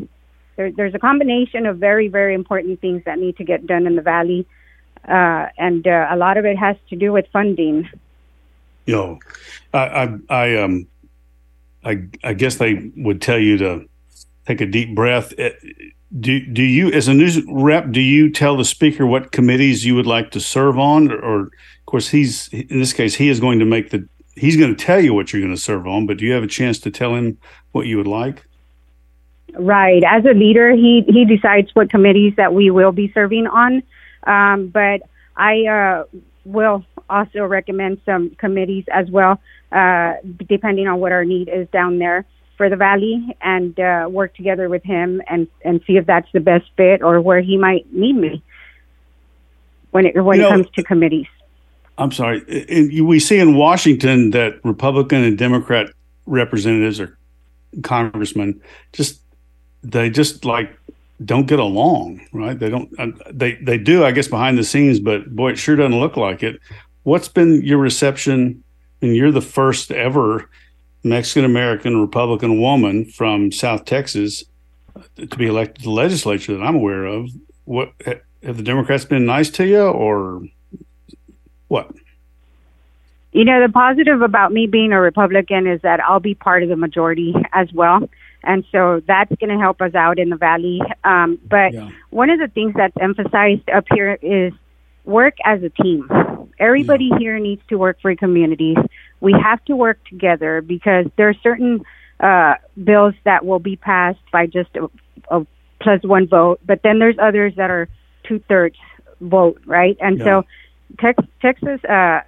[0.55, 3.95] there, there's a combination of very, very important things that need to get done in
[3.95, 4.45] the valley,
[5.07, 7.89] uh, and uh, a lot of it has to do with funding.
[8.85, 9.19] You know,
[9.73, 10.87] I, I, I, um,
[11.83, 13.87] I, I guess they would tell you to
[14.45, 15.37] take a deep breath.
[15.39, 15.49] Uh,
[16.19, 19.95] do do you, as a news rep, do you tell the speaker what committees you
[19.95, 23.39] would like to serve on, or, or of course he's in this case he is
[23.39, 26.05] going to make the he's going to tell you what you're going to serve on,
[26.05, 27.37] but do you have a chance to tell him
[27.71, 28.45] what you would like?
[29.55, 30.03] Right.
[30.03, 33.83] As a leader, he he decides what committees that we will be serving on.
[34.25, 35.01] Um, but
[35.35, 36.03] I uh,
[36.45, 39.39] will also recommend some committees as well,
[39.71, 40.13] uh,
[40.47, 42.25] depending on what our need is down there.
[42.57, 46.39] For the valley and uh, work together with him and and see if that's the
[46.39, 48.43] best fit or where he might need me
[49.89, 51.25] when it when You it know- comes to committees.
[51.97, 52.39] I'm sorry.
[52.69, 55.87] In- We see in Washington that Republican and Democrat
[56.27, 57.17] representatives or
[57.81, 58.61] congressmen
[58.93, 59.19] just
[59.83, 60.71] they just like
[61.23, 62.57] don't get along, right?
[62.57, 62.89] They don't.
[62.99, 66.17] uh, They they do, I guess, behind the scenes, but boy, it sure doesn't look
[66.17, 66.59] like it.
[67.03, 68.63] What's been your reception?
[69.01, 70.49] And you're the first ever
[71.03, 74.45] Mexican American Republican woman from South Texas
[75.17, 77.29] to be elected to the legislature that I'm aware of.
[77.65, 77.93] What
[78.43, 80.43] have the Democrats been nice to you, or
[81.67, 81.91] what?
[83.33, 86.69] You know, the positive about me being a Republican is that I'll be part of
[86.69, 88.07] the majority as well.
[88.43, 90.81] And so that's going to help us out in the valley.
[91.03, 91.73] Um, but
[92.09, 94.53] one of the things that's emphasized up here is
[95.05, 96.09] work as a team.
[96.59, 98.77] Everybody here needs to work for communities.
[99.19, 101.83] We have to work together because there are certain
[102.19, 104.89] uh, bills that will be passed by just a,
[105.29, 105.47] a
[105.81, 107.89] plus one vote, but then there's others that are
[108.23, 108.77] two thirds
[109.19, 109.97] vote, right?
[109.99, 110.45] And so
[110.99, 112.21] Tex- Texas uh,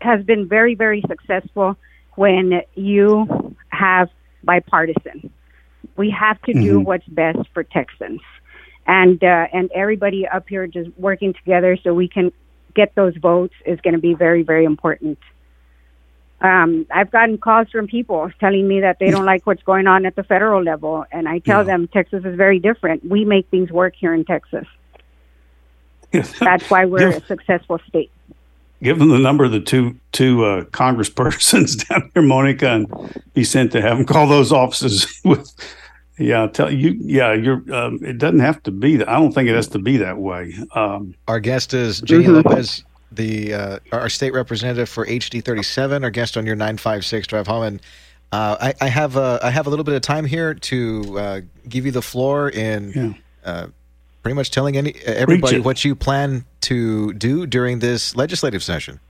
[0.00, 1.76] has been very, very successful
[2.14, 4.10] when you have
[4.44, 5.30] bipartisan.
[5.96, 6.84] We have to do Mhm.
[6.84, 8.20] what's best for Texans,
[8.86, 12.32] and uh, and everybody up here just working together so we can
[12.74, 15.18] get those votes is going to be very, very important.
[16.40, 20.04] Um, I've gotten calls from people telling me that they don't like what's going on
[20.04, 23.04] at the federal level, and I tell them Texas is very different.
[23.08, 24.66] We make things work here in Texas.
[26.40, 28.10] That's why we're a successful state.
[28.82, 33.80] Give them the number of the two two uh, congresspersons down here, Monica and Vicente.
[33.80, 35.50] Have them call those offices with.
[36.18, 36.96] Yeah, tell you.
[37.00, 37.62] Yeah, you're.
[37.74, 39.08] Um, it doesn't have to be that.
[39.08, 40.54] I don't think it has to be that way.
[40.74, 42.44] Um, Our guest is Janie Mhm.
[42.44, 46.04] Lopez, the uh, our state representative for HD 37.
[46.04, 47.82] Our guest on your 956 drive home, and
[48.32, 51.40] uh, I, I have a I have a little bit of time here to uh,
[51.68, 53.68] give you the floor in uh,
[54.22, 59.00] pretty much telling any everybody what you plan to do during this legislative session.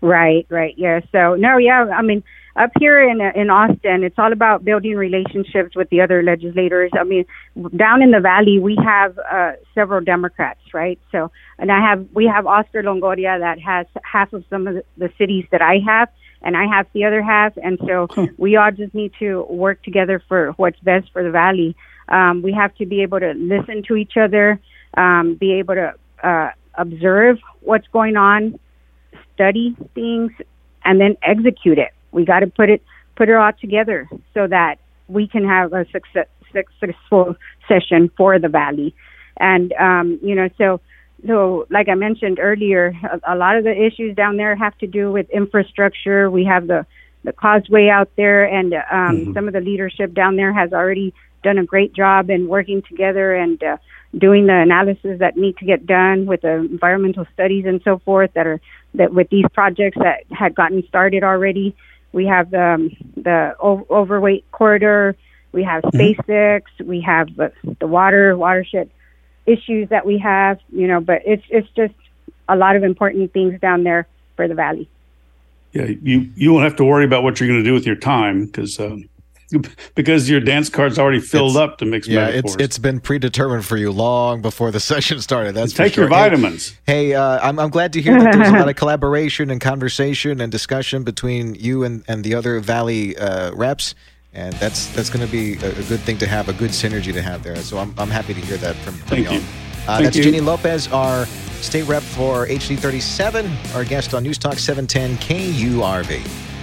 [0.00, 0.74] Right, right.
[0.76, 1.00] Yeah.
[1.12, 1.86] So no, yeah.
[1.96, 2.22] I mean,
[2.56, 6.90] up here in in Austin, it's all about building relationships with the other legislators.
[6.92, 7.24] I mean,
[7.76, 10.98] down in the valley, we have uh, several Democrats, right?
[11.10, 14.84] So, and I have we have Oscar Longoria that has half of some of the,
[14.98, 16.08] the cities that I have,
[16.42, 20.22] and I have the other half, and so we all just need to work together
[20.28, 21.74] for what's best for the valley.
[22.08, 24.60] Um, we have to be able to listen to each other,
[24.96, 28.58] um, be able to uh, observe what's going on,
[29.34, 30.32] study things
[30.84, 31.92] and then execute it.
[32.12, 32.82] We got to put it
[33.16, 34.78] put it all together so that
[35.08, 37.36] we can have a success, successful
[37.68, 38.94] session for the valley.
[39.36, 40.80] And um, you know, so
[41.26, 44.86] so like I mentioned earlier, a, a lot of the issues down there have to
[44.86, 46.30] do with infrastructure.
[46.30, 46.86] We have the
[47.24, 51.14] the causeway out there, and um, some of the leadership down there has already
[51.44, 53.76] done a great job in working together and uh,
[54.18, 58.32] doing the analysis that need to get done with the environmental studies and so forth
[58.34, 58.60] that are
[58.94, 61.76] that with these projects that had gotten started already.
[62.12, 65.16] We have the um, the o- overweight corridor.
[65.52, 66.62] We have SpaceX.
[66.82, 68.90] We have the, the water watershed
[69.46, 70.58] issues that we have.
[70.72, 71.94] You know, but it's it's just
[72.48, 74.88] a lot of important things down there for the valley.
[75.72, 77.96] yeah, you you won't have to worry about what you're going to do with your
[77.96, 79.08] time because um,
[79.94, 82.54] because your dance card's already filled up to mix Yeah, metaphors.
[82.54, 85.54] it's it's been predetermined for you long before the session started.
[85.54, 86.16] That's Take your sure.
[86.16, 86.74] Hey- vitamins.
[86.86, 90.40] Hey, uh, I'm I'm glad to hear that there's a lot of collaboration and conversation
[90.40, 93.94] and discussion between you and, and the other Valley uh, reps,
[94.32, 97.12] and that's that's going to be a, a good thing to have, a good synergy
[97.12, 97.56] to have there.
[97.56, 99.40] So I'm I'm happy to hear that from, from Thank you.
[99.86, 100.22] Uh, that's you.
[100.24, 101.26] Janie Lopez, our
[101.60, 106.53] state rep for HD37, our guest on News Talk 710 KURV.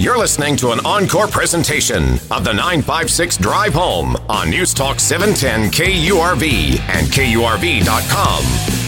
[0.00, 5.70] You're listening to an encore presentation of the 956 Drive Home on News Talk 710
[5.70, 8.79] KURV and KURV.com.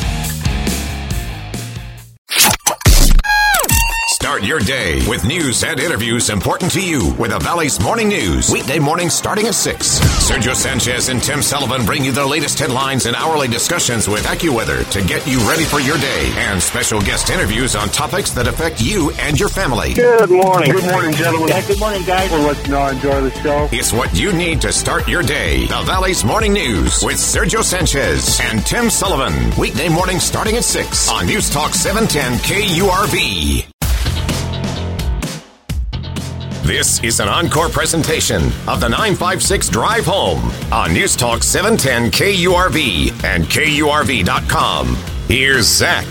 [4.43, 8.51] Start your day with news and interviews important to you with the Valley's Morning News.
[8.51, 10.01] Weekday mornings starting at 6.
[10.01, 14.91] Sergio Sanchez and Tim Sullivan bring you the latest headlines and hourly discussions with AccuWeather
[14.91, 18.83] to get you ready for your day and special guest interviews on topics that affect
[18.83, 19.95] you and your family.
[19.95, 20.73] Good morning.
[20.73, 21.49] Good morning, gentlemen.
[21.49, 22.29] Yeah, good morning, guys.
[22.33, 23.69] We'll let you know I enjoy the show.
[23.71, 25.67] It's what you need to start your day.
[25.67, 29.57] The Valley's Morning News with Sergio Sanchez and Tim Sullivan.
[29.57, 33.72] Weekday mornings starting at 6 on News Talk 710 KURV.
[36.65, 43.25] This is an encore presentation of the 956 Drive Home on News Talk 710 KURV
[43.25, 44.95] and KURV.com.
[45.27, 46.07] Here's Zach.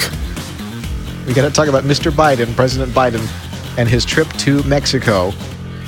[1.25, 2.11] We got to talk about Mr.
[2.11, 3.25] Biden, President Biden,
[3.77, 5.31] and his trip to Mexico.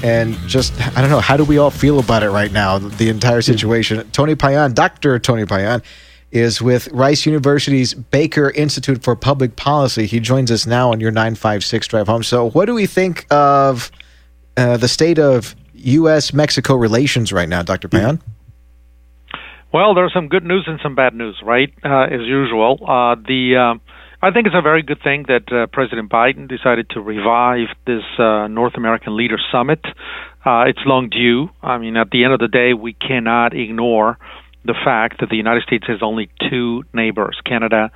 [0.01, 2.80] and just I don't know how do we all feel about it right now?
[2.80, 3.51] The entire hmm.
[3.51, 4.09] situation.
[4.11, 5.20] Tony Payan, Dr.
[5.20, 5.84] Tony Payan,
[6.32, 10.05] is with Rice University's Baker Institute for Public Policy.
[10.05, 12.24] He joins us now on your 956 drive home.
[12.24, 13.91] So, what do we think of
[14.57, 16.33] uh, the state of U.S.
[16.33, 17.87] Mexico relations right now, Dr.
[17.87, 18.21] Payan?
[19.73, 21.73] Well, there's some good news and some bad news, right?
[21.83, 22.77] Uh, as usual.
[22.81, 23.79] Uh, the uh,
[24.23, 28.03] I think it's a very good thing that uh, President Biden decided to revive this
[28.17, 29.81] uh, North American Leader Summit.
[30.45, 31.49] Uh, it's long due.
[31.61, 34.17] I mean, at the end of the day, we cannot ignore
[34.63, 37.91] the fact that the United States has only two neighbors, Canada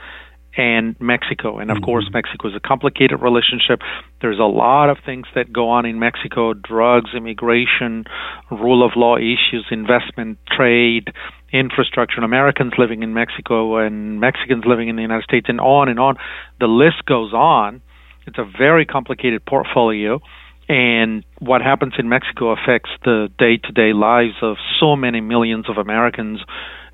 [0.57, 1.59] and Mexico.
[1.59, 1.85] And of mm-hmm.
[1.85, 3.79] course, Mexico is a complicated relationship.
[4.21, 8.05] There's a lot of things that go on in Mexico drugs, immigration,
[8.49, 11.13] rule of law issues, investment, trade,
[11.53, 15.89] infrastructure, and Americans living in Mexico and Mexicans living in the United States, and on
[15.89, 16.17] and on.
[16.59, 17.81] The list goes on.
[18.25, 20.19] It's a very complicated portfolio.
[20.67, 25.69] And what happens in Mexico affects the day to day lives of so many millions
[25.69, 26.41] of Americans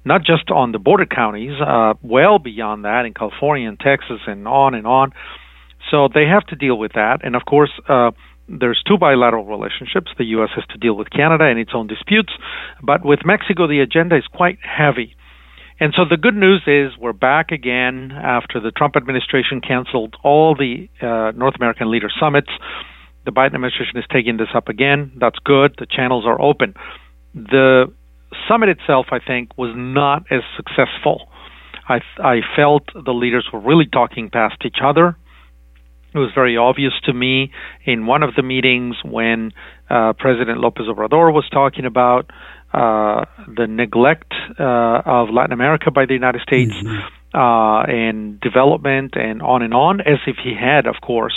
[0.05, 4.47] not just on the border counties, uh, well beyond that in California and Texas and
[4.47, 5.11] on and on.
[5.91, 7.19] So they have to deal with that.
[7.23, 8.11] And of course, uh,
[8.47, 10.11] there's two bilateral relationships.
[10.17, 10.49] The U.S.
[10.55, 12.33] has to deal with Canada and its own disputes,
[12.81, 15.15] but with Mexico, the agenda is quite heavy.
[15.79, 20.55] And so the good news is we're back again after the Trump administration canceled all
[20.55, 22.49] the uh, North American leader summits.
[23.25, 25.13] The Biden administration is taking this up again.
[25.19, 25.75] That's good.
[25.79, 26.75] The channels are open.
[27.33, 27.91] The
[28.47, 31.29] summit itself, I think, was not as successful.
[31.87, 35.17] I, I felt the leaders were really talking past each other.
[36.13, 37.51] It was very obvious to me
[37.85, 39.51] in one of the meetings when
[39.89, 42.29] uh, President Lopez Obrador was talking about
[42.73, 47.37] uh, the neglect uh, of Latin America by the United States mm-hmm.
[47.37, 51.35] uh, and development and on and on, as if he had, of course,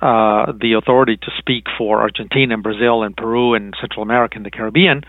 [0.00, 4.46] uh, the authority to speak for Argentina and Brazil and Peru and Central America and
[4.46, 5.02] the Caribbean.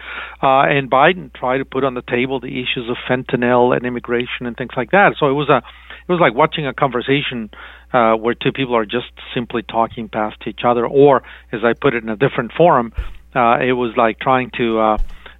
[0.44, 4.46] Uh, and Biden tried to put on the table the issues of fentanyl and immigration
[4.46, 5.14] and things like that.
[5.18, 7.52] So it was a it was like watching a conversation
[7.94, 11.24] uh, where two people are just simply talking past each other, or
[11.54, 12.92] as I put it in a different forum,
[13.34, 14.98] uh, it was like trying to uh,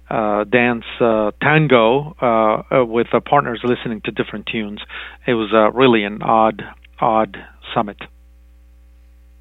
[0.08, 0.84] uh, dance
[1.42, 2.14] tango
[2.86, 4.80] with partners listening to different tunes.
[5.26, 6.62] It was really an odd,
[7.00, 7.36] odd
[7.74, 7.98] summit.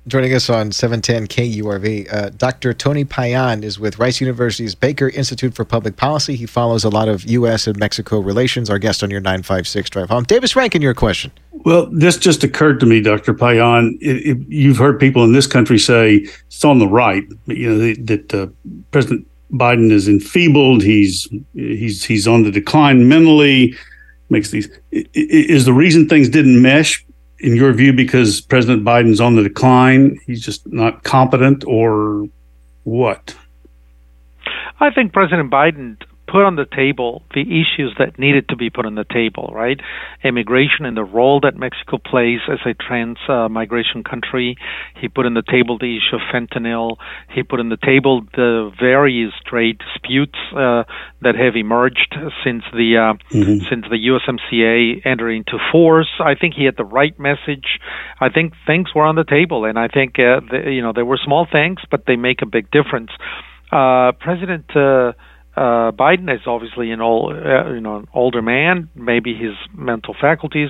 [0.08, 2.74] Joining us on 710 KURV, uh, Dr.
[2.74, 6.36] Tony Payan is with Rice University's Baker Institute for Public Policy.
[6.36, 7.68] He follows a lot of U.S.
[7.68, 8.72] and Mexico relations.
[8.72, 10.24] Our guest on your 956 drive home.
[10.24, 11.32] Davis Rankin, your question.
[11.52, 13.36] Well, this just occurred to me, Dr.
[13.36, 13.96] Payan.
[14.02, 17.94] It, it, you've heard people in this country say it's on the right, you know,
[18.06, 18.48] that uh,
[18.90, 20.82] President Biden is enfeebled.
[20.82, 23.76] He's he's he's on the decline mentally.
[24.30, 27.06] Makes these is the reason things didn't mesh
[27.42, 32.28] in your view, because President Biden's on the decline, he's just not competent, or
[32.84, 33.36] what?
[34.80, 38.86] I think President Biden put on the table the issues that needed to be put
[38.86, 39.80] on the table, right?
[40.24, 44.56] Immigration and the role that Mexico plays as a trans uh, migration country.
[45.00, 46.96] He put on the table the issue of fentanyl.
[47.36, 50.84] He put on the table the various trade disputes uh,
[51.22, 53.68] that have emerged since the uh, mm-hmm.
[53.70, 56.10] since the USMCA entered into force.
[56.24, 57.80] I think he had the right message.
[58.22, 61.04] I think things were on the table, and I think uh, the, you know they
[61.04, 63.12] were small things, but they make a big difference.
[63.72, 64.66] Uh, President
[65.56, 68.90] uh, Biden is obviously an old, uh, you know, an older man.
[68.96, 70.70] Maybe his mental faculties,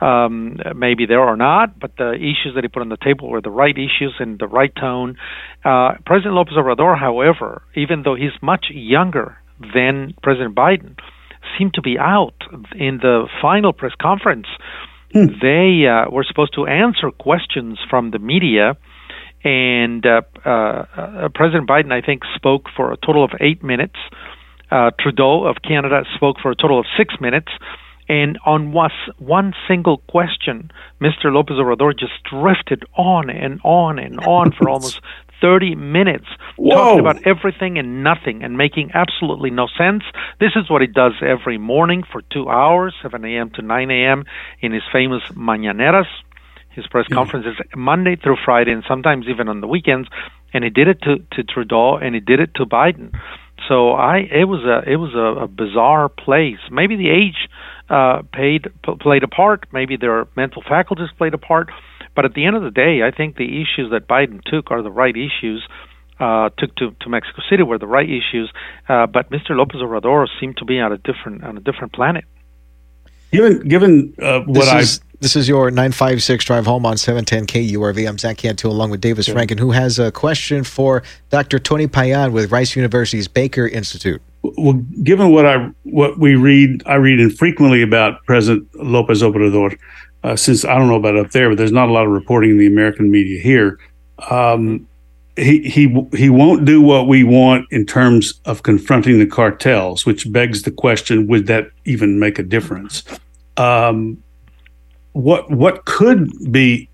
[0.00, 3.40] um, maybe there or not, but the issues that he put on the table were
[3.40, 5.16] the right issues and the right tone.
[5.64, 9.38] Uh, President Lopez Obrador, however, even though he's much younger
[9.74, 10.96] than President Biden,
[11.56, 12.34] seemed to be out
[12.74, 14.46] in the final press conference.
[15.12, 15.26] Hmm.
[15.40, 18.76] They uh, were supposed to answer questions from the media
[19.44, 23.96] and uh, uh, uh, President Biden, I think, spoke for a total of eight minutes.
[24.70, 27.48] Uh, Trudeau of Canada spoke for a total of six minutes.
[28.08, 30.70] And on was one single question,
[31.00, 31.26] Mr.
[31.26, 35.00] Lopez Obrador just drifted on and on and on for almost
[35.40, 36.24] 30 minutes,
[36.56, 36.74] Whoa.
[36.74, 40.02] talking about everything and nothing and making absolutely no sense.
[40.40, 43.50] This is what he does every morning for two hours, 7 a.m.
[43.50, 44.24] to 9 a.m.,
[44.60, 46.08] in his famous mañaneras
[46.78, 50.08] his press conferences Monday through Friday, and sometimes even on the weekends.
[50.54, 53.12] And he did it to to Trudeau, and he did it to Biden.
[53.68, 56.62] So I, it was a it was a, a bizarre place.
[56.70, 57.48] Maybe the age
[57.90, 59.66] uh, paid p- played a part.
[59.72, 61.70] Maybe their mental faculties played a part.
[62.14, 64.82] But at the end of the day, I think the issues that Biden took are
[64.82, 65.66] the right issues.
[66.20, 68.52] Uh, took to, to Mexico City were the right issues,
[68.88, 69.50] uh, but Mr.
[69.50, 72.24] Lopez Obrador seemed to be on a different on a different planet.
[73.30, 77.46] Given given uh, what this I is, this is your 956 drive home on 710
[77.46, 78.08] KURV.
[78.08, 81.58] I'm Zach Cantu along with Davis Rankin, who has a question for Dr.
[81.58, 84.22] Tony Payan with Rice University's Baker Institute.
[84.42, 89.78] well, given what I what we read, I read infrequently about President Lopez Obrador.
[90.24, 92.50] Uh, since I don't know about up there, but there's not a lot of reporting
[92.50, 93.78] in the American media here.
[94.30, 94.87] Um,
[95.38, 100.30] he he he won't do what we want in terms of confronting the cartels, which
[100.32, 103.04] begs the question: Would that even make a difference?
[103.56, 104.22] Um,
[105.12, 106.88] what what could be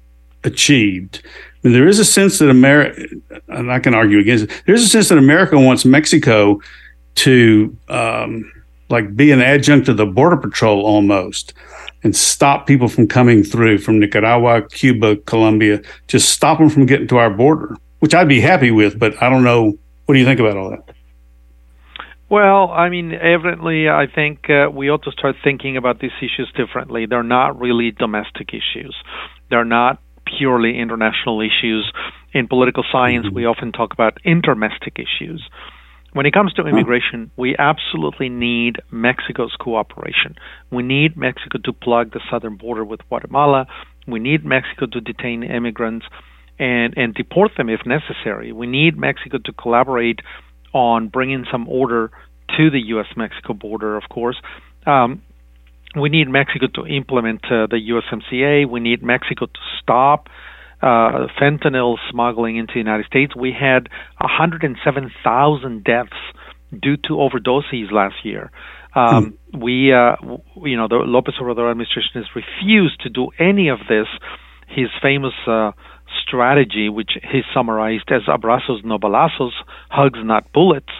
[0.44, 1.22] achieved?
[1.24, 3.06] I mean, There is a sense that America,
[3.48, 4.62] and I can argue against it.
[4.66, 6.60] There's a sense that America wants Mexico
[7.16, 8.50] to um,
[8.90, 11.54] like be an adjunct to the border patrol almost
[12.02, 17.08] and stop people from coming through from Nicaragua, Cuba, Colombia, just stop them from getting
[17.08, 19.78] to our border, which I'd be happy with, but I don't know.
[20.04, 20.84] What do you think about all that?
[22.28, 26.52] Well, I mean, evidently, I think uh, we ought to start thinking about these issues
[26.54, 27.06] differently.
[27.06, 28.94] They're not really domestic issues.
[29.48, 30.02] They're not
[30.36, 31.90] purely international issues.
[32.34, 35.42] In political science, we often talk about intermestic issues.
[36.12, 40.36] When it comes to immigration, we absolutely need Mexico's cooperation.
[40.70, 43.66] We need Mexico to plug the southern border with Guatemala.
[44.06, 46.04] We need Mexico to detain immigrants
[46.58, 48.52] and, and deport them if necessary.
[48.52, 50.20] We need Mexico to collaborate
[50.72, 52.10] on bringing some order
[52.56, 53.06] to the U.S.
[53.16, 54.36] Mexico border, of course.
[54.86, 55.22] Um,
[55.98, 58.68] we need Mexico to implement uh, the USMCA.
[58.68, 60.28] We need Mexico to stop
[60.82, 63.34] uh, fentanyl smuggling into the United States.
[63.34, 63.88] We had
[64.20, 66.10] 107,000 deaths
[66.82, 68.50] due to overdoses last year.
[68.94, 69.62] Um, mm.
[69.62, 70.16] We, uh,
[70.62, 74.06] you know, the Lopez Obrador administration has refused to do any of this.
[74.68, 75.72] His famous uh,
[76.26, 79.52] strategy, which he summarized as abrazos no balazos,
[79.88, 80.92] hugs not bullets,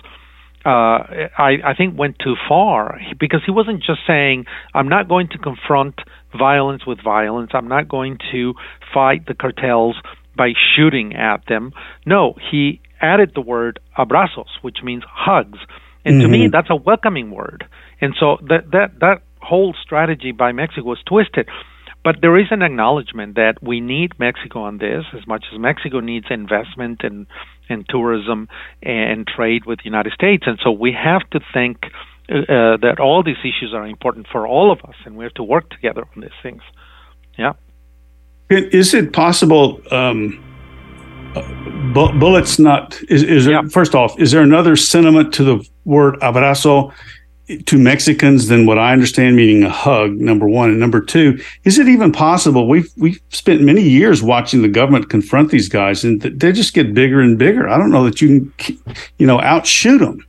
[0.64, 5.28] uh, I, I think went too far because he wasn't just saying, I'm not going
[5.28, 6.00] to confront
[6.36, 8.55] violence with violence, I'm not going to
[8.92, 9.96] fight the cartels
[10.36, 11.72] by shooting at them.
[12.07, 15.59] No, he added the word abrazos, which means hugs.
[16.05, 16.22] And mm-hmm.
[16.22, 16.50] to me, mm-hmm.
[16.50, 17.66] that's a welcoming word.
[18.00, 21.48] And so that, that, that whole strategy by Mexico was twisted.
[22.05, 26.00] But there is an acknowledgement that we need Mexico on this as much as Mexico
[26.00, 27.26] needs investment and,
[27.70, 28.48] and tourism
[28.82, 30.44] and trade with the United States.
[30.46, 31.86] And so we have to think
[32.28, 35.42] uh, that all these issues are important for all of us and we have to
[35.42, 36.62] work together on these things.
[37.38, 37.55] Yeah.
[38.50, 39.80] Is it possible?
[39.90, 40.44] Um,
[41.34, 41.42] uh,
[41.92, 43.68] bullets not is, is there, yeah.
[43.68, 46.94] first off is there another sentiment to the word abrazo
[47.66, 50.12] to Mexicans than what I understand meaning a hug.
[50.12, 52.68] Number one, and number two, is it even possible?
[52.68, 56.95] We've we've spent many years watching the government confront these guys, and they just get
[56.95, 57.68] bigger and bigger.
[57.68, 58.78] I don't know that you can,
[59.18, 60.26] you know, outshoot them.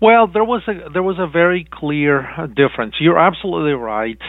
[0.00, 2.96] Well, there was a there was a very clear difference.
[3.00, 4.20] You're absolutely right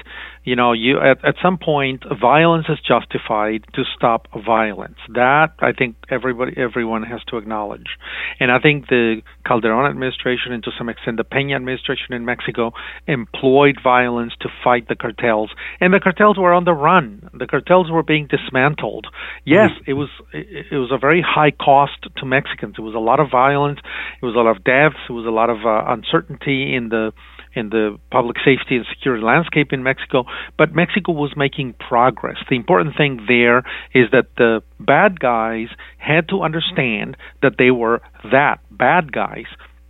[0.44, 4.98] you know you at, at some point violence is justified to stop violence.
[5.14, 7.98] That i think everybody everyone has to acknowledge.
[8.40, 12.74] And i think the calderon administration and to some extent the peña administration in mexico
[13.08, 15.52] employed violence to fight the cartels.
[15.80, 17.30] And the cartels were on the run.
[17.34, 19.08] The cartels were being dismantled.
[19.46, 19.92] Yes mm-hmm.
[19.92, 22.76] it was it, it was a very high cost to mexicans.
[22.78, 23.80] It was a lot of violence.
[24.22, 24.98] It was a lot of deaths.
[25.10, 27.14] It was a lot of uh, uncertainty in the
[27.54, 30.26] in the public safety and security landscape in Mexico,
[30.58, 32.38] but Mexico was making progress.
[32.50, 33.60] The important thing there
[33.94, 39.46] is that the bad guys had to understand that they were that bad guys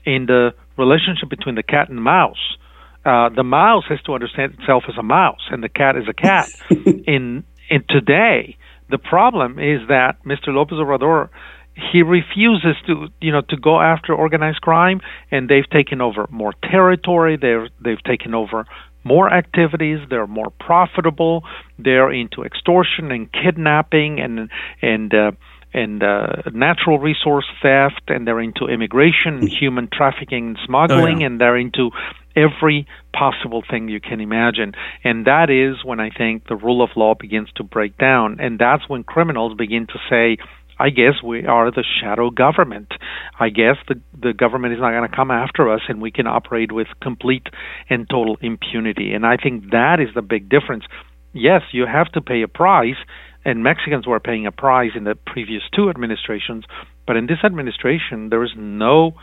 [0.05, 2.57] in the relationship between the cat and the mouse.
[3.05, 6.13] Uh, the mouse has to understand itself as a mouse, and the cat is a
[6.13, 6.47] cat.
[7.07, 8.57] in in today,
[8.89, 10.49] the problem is that Mr.
[10.49, 11.29] Lopez Obrador
[11.75, 15.01] he refuses to you know to go after organized crime
[15.31, 18.65] and they've taken over more territory they've they've taken over
[19.03, 21.43] more activities they're more profitable
[21.79, 24.49] they're into extortion and kidnapping and
[24.81, 25.31] and uh,
[25.73, 31.19] and uh, natural resource theft and they're into immigration and human trafficking and smuggling oh,
[31.19, 31.25] yeah.
[31.27, 31.91] and they're into
[32.35, 34.73] every possible thing you can imagine.
[35.03, 38.37] And that is when i think the rule of law begins to break down.
[38.39, 40.37] And that's when criminals begin to say
[40.81, 42.91] I guess we are the shadow government.
[43.39, 46.25] I guess the the government is not going to come after us, and we can
[46.25, 47.47] operate with complete
[47.89, 49.13] and total impunity.
[49.13, 50.85] And I think that is the big difference.
[51.33, 52.97] Yes, you have to pay a price,
[53.45, 56.65] and Mexicans were paying a price in the previous two administrations,
[57.05, 59.13] but in this administration, there is no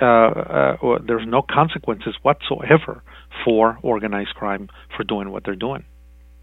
[0.00, 3.02] uh, uh, there's no consequences whatsoever
[3.44, 5.84] for organized crime for doing what they're doing.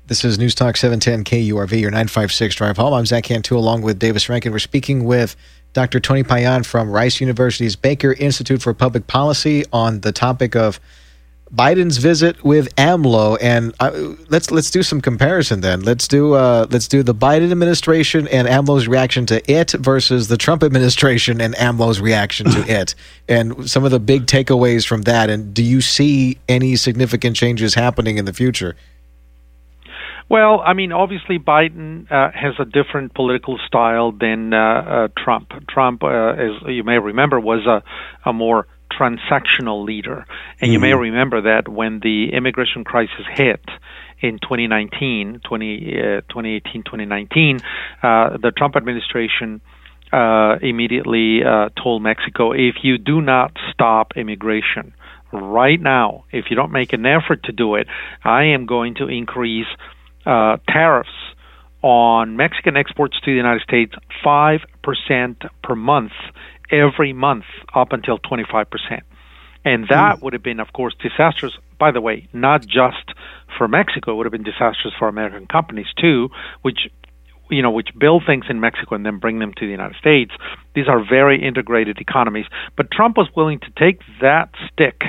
[0.07, 2.93] This is News Talk 710 KURV, your 956 drive home.
[2.93, 4.53] I'm Zach Cantu along with Davis Rankin.
[4.53, 5.35] We're speaking with
[5.73, 5.99] Dr.
[5.99, 10.79] Tony Payan from Rice University's Baker Institute for Public Policy on the topic of
[11.53, 15.59] Biden's visit with AMLO, and uh, let's let's do some comparison.
[15.59, 20.29] Then let's do uh, let's do the Biden administration and AMLO's reaction to it versus
[20.29, 22.95] the Trump administration and AMLO's reaction to it,
[23.27, 25.29] and some of the big takeaways from that.
[25.29, 28.77] And do you see any significant changes happening in the future?
[30.29, 35.51] Well, I mean, obviously Biden uh, has a different political style than uh, uh, Trump.
[35.69, 37.81] Trump, uh, as you may remember, was a,
[38.29, 40.25] a more transactional leader.
[40.59, 40.71] And mm-hmm.
[40.71, 41.01] you may mm-hmm.
[41.01, 43.61] remember that when the immigration crisis hit
[44.19, 47.59] in 2019, 20, uh, 2018, 2019,
[48.03, 49.61] uh, the Trump administration
[50.11, 54.93] uh, immediately uh, told Mexico if you do not stop immigration
[55.33, 57.87] right now, if you don't make an effort to do it,
[58.23, 59.67] I am going to increase
[60.27, 61.09] uh, tariffs
[61.81, 63.93] on Mexican exports to the United States
[64.25, 64.59] 5%
[65.63, 66.11] per month
[66.69, 68.65] every month up until 25%.
[69.63, 70.21] And that mm.
[70.21, 71.53] would have been, of course, disastrous.
[71.79, 73.13] By the way, not just
[73.57, 76.29] for Mexico, it would have been disastrous for American companies too,
[76.61, 76.89] which
[77.49, 80.31] you know, which build things in Mexico and then bring them to the United States.
[80.75, 82.45] These are very integrated economies.
[82.75, 85.01] But Trump was willing to take that stick,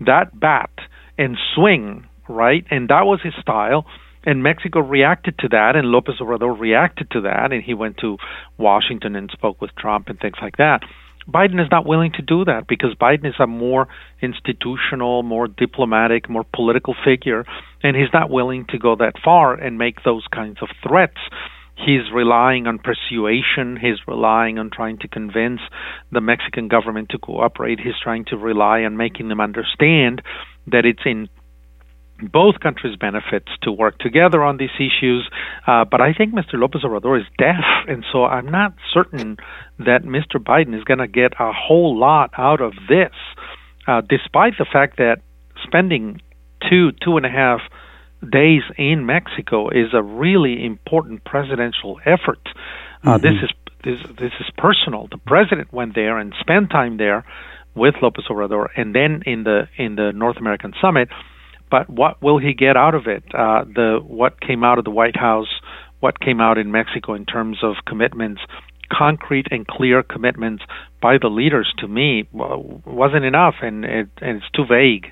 [0.00, 0.70] that bat,
[1.18, 2.64] and swing, right?
[2.70, 3.84] And that was his style
[4.24, 8.16] and Mexico reacted to that, and Lopez Obrador reacted to that, and he went to
[8.58, 10.80] Washington and spoke with Trump and things like that.
[11.28, 13.88] Biden is not willing to do that because Biden is a more
[14.20, 17.46] institutional, more diplomatic, more political figure,
[17.82, 21.18] and he's not willing to go that far and make those kinds of threats.
[21.76, 23.76] He's relying on persuasion.
[23.80, 25.60] He's relying on trying to convince
[26.12, 27.80] the Mexican government to cooperate.
[27.80, 30.22] He's trying to rely on making them understand
[30.66, 31.28] that it's in
[32.22, 35.28] both countries benefits to work together on these issues.
[35.66, 36.54] Uh, but I think Mr.
[36.54, 39.36] Lopez Obrador is deaf, and so I'm not certain
[39.78, 40.36] that Mr.
[40.36, 43.12] Biden is going to get a whole lot out of this,
[43.86, 45.22] uh, despite the fact that
[45.62, 46.20] spending
[46.68, 47.60] two, two and a half
[48.30, 52.40] days in Mexico is a really important presidential effort.
[53.02, 53.22] Uh, mm-hmm.
[53.22, 53.50] This is
[53.84, 55.08] this this is personal.
[55.10, 57.24] The president went there and spent time there
[57.74, 61.08] with Lopez Obrador, and then in the in the North American summit
[61.74, 63.24] but what will he get out of it?
[63.34, 65.48] Uh, the what came out of the White House,
[65.98, 68.40] what came out in Mexico in terms of commitments,
[68.92, 70.62] concrete and clear commitments
[71.02, 75.06] by the leaders to me wasn't enough, and, it, and it's too vague,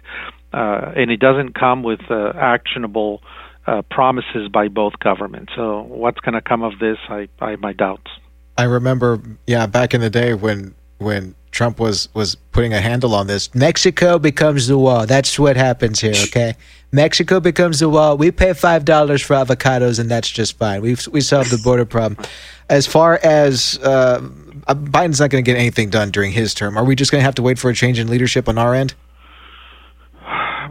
[0.53, 3.23] uh, and it doesn't come with uh, actionable
[3.67, 5.51] uh, promises by both governments.
[5.57, 6.99] So what's going to come of this?
[7.09, 8.09] I, I have my doubts.
[8.57, 13.15] I remember, yeah, back in the day when when Trump was was putting a handle
[13.15, 13.55] on this.
[13.55, 15.07] Mexico becomes the wall.
[15.07, 16.15] That's what happens here.
[16.25, 16.55] Okay,
[16.91, 18.17] Mexico becomes the wall.
[18.17, 20.81] We pay five dollars for avocados, and that's just fine.
[20.81, 22.27] We we solved the border problem.
[22.69, 24.21] As far as uh,
[24.67, 27.25] Biden's not going to get anything done during his term, are we just going to
[27.25, 28.95] have to wait for a change in leadership on our end?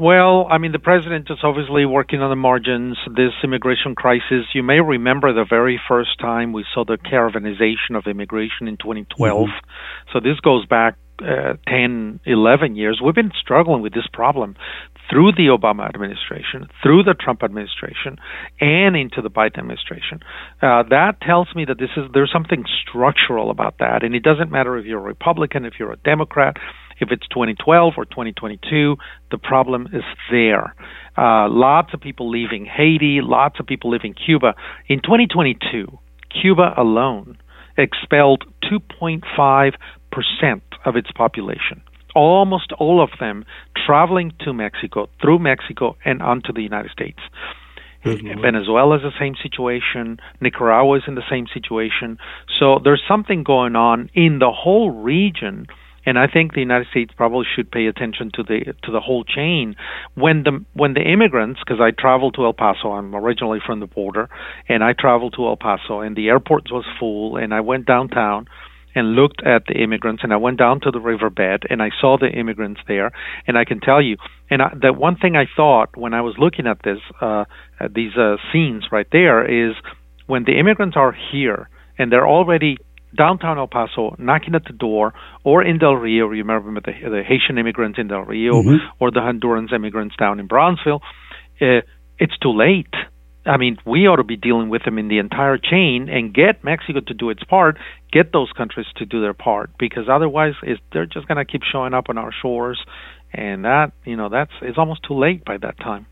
[0.02, 2.98] Well, I mean, the president is obviously working on the margins.
[3.06, 8.08] This immigration crisis, you may remember the very first time we saw the caravanization of
[8.08, 9.48] immigration in 2012.
[9.48, 10.12] Mm-hmm.
[10.12, 13.00] So this goes back uh, 10, 11 years.
[13.00, 14.56] We've been struggling with this problem
[15.08, 18.18] through the Obama administration, through the Trump administration,
[18.60, 20.22] and into the Biden administration.
[20.64, 24.50] Uh, that tells me that this is there's something structural about that, and it doesn't
[24.50, 26.58] matter if you're a Republican, if you're a Democrat,
[27.02, 28.96] if it's 2012 or 2022,
[29.32, 30.76] the problem is there.
[31.18, 34.54] Uh, lots of people leaving Haiti, lots of people leaving Cuba.
[34.88, 35.88] In 2022,
[36.42, 37.38] Cuba alone
[37.78, 39.74] expelled 2.5%
[40.86, 41.82] of its population.
[42.14, 43.46] Almost all of them
[43.86, 47.20] traveling to Mexico, through Mexico, and onto the United States.
[48.06, 48.42] Mm-hmm.
[48.42, 50.20] Venezuela is the same situation.
[50.40, 52.18] Nicaragua is in the same situation.
[52.60, 55.68] So there's something going on in the whole region
[56.06, 59.24] and I think the United States probably should pay attention to the to the whole
[59.24, 59.76] chain.
[60.16, 63.88] When the when the immigrants because I traveled to El Paso I'm originally from the
[63.88, 64.30] border
[64.68, 68.48] and I traveled to El Paso and the airport was full and I went downtown
[68.94, 72.18] and looked at the immigrants and I went down to the riverbed and I saw
[72.18, 73.12] the immigrants there.
[73.48, 74.18] And I can tell you
[74.50, 77.46] and I, the one thing I thought when I was looking at this uh
[77.80, 79.76] at these uh, scenes right there is
[80.28, 82.78] when the immigrants are here and they're already
[83.16, 86.26] downtown El Paso, knocking at the door, or in Del Rio.
[86.26, 88.78] Remember the, the Haitian immigrants in Del Rio, mm-hmm.
[89.00, 91.02] or the Honduran immigrants down in Brownsville.
[91.62, 91.82] Uh,
[92.18, 92.94] it's too late.
[93.46, 96.64] I mean, we ought to be dealing with them in the entire chain and get
[96.64, 97.78] Mexico to do its part,
[98.12, 100.54] get those countries to do their part, because otherwise,
[100.94, 102.80] they're just going to keep showing up on our shores,
[103.34, 106.06] and that you know that's it's almost too late by that time.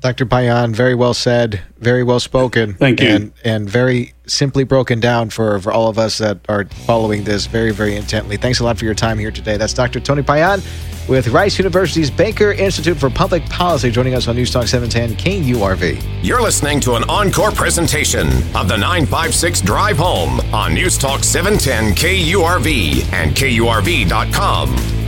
[0.00, 0.26] Dr.
[0.26, 2.74] Payan, very well said, very well spoken.
[2.74, 3.08] Thank you.
[3.08, 7.46] And, and very simply broken down for, for all of us that are following this
[7.46, 8.36] very, very intently.
[8.36, 9.56] Thanks a lot for your time here today.
[9.56, 9.98] That's Dr.
[9.98, 10.60] Tony Payan,
[11.08, 16.20] with Rice University's Baker Institute for Public Policy joining us on News Talk 710 KURV.
[16.22, 21.94] You're listening to an encore presentation of the 956 Drive Home on News Talk 710
[21.94, 25.07] KURV and KURV.com.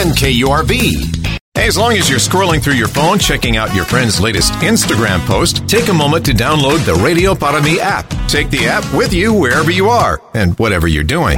[0.09, 1.39] KURV.
[1.55, 5.67] As long as you're scrolling through your phone, checking out your friend's latest Instagram post,
[5.69, 8.09] take a moment to download the Radio Para Mi app.
[8.27, 11.37] Take the app with you wherever you are and whatever you're doing.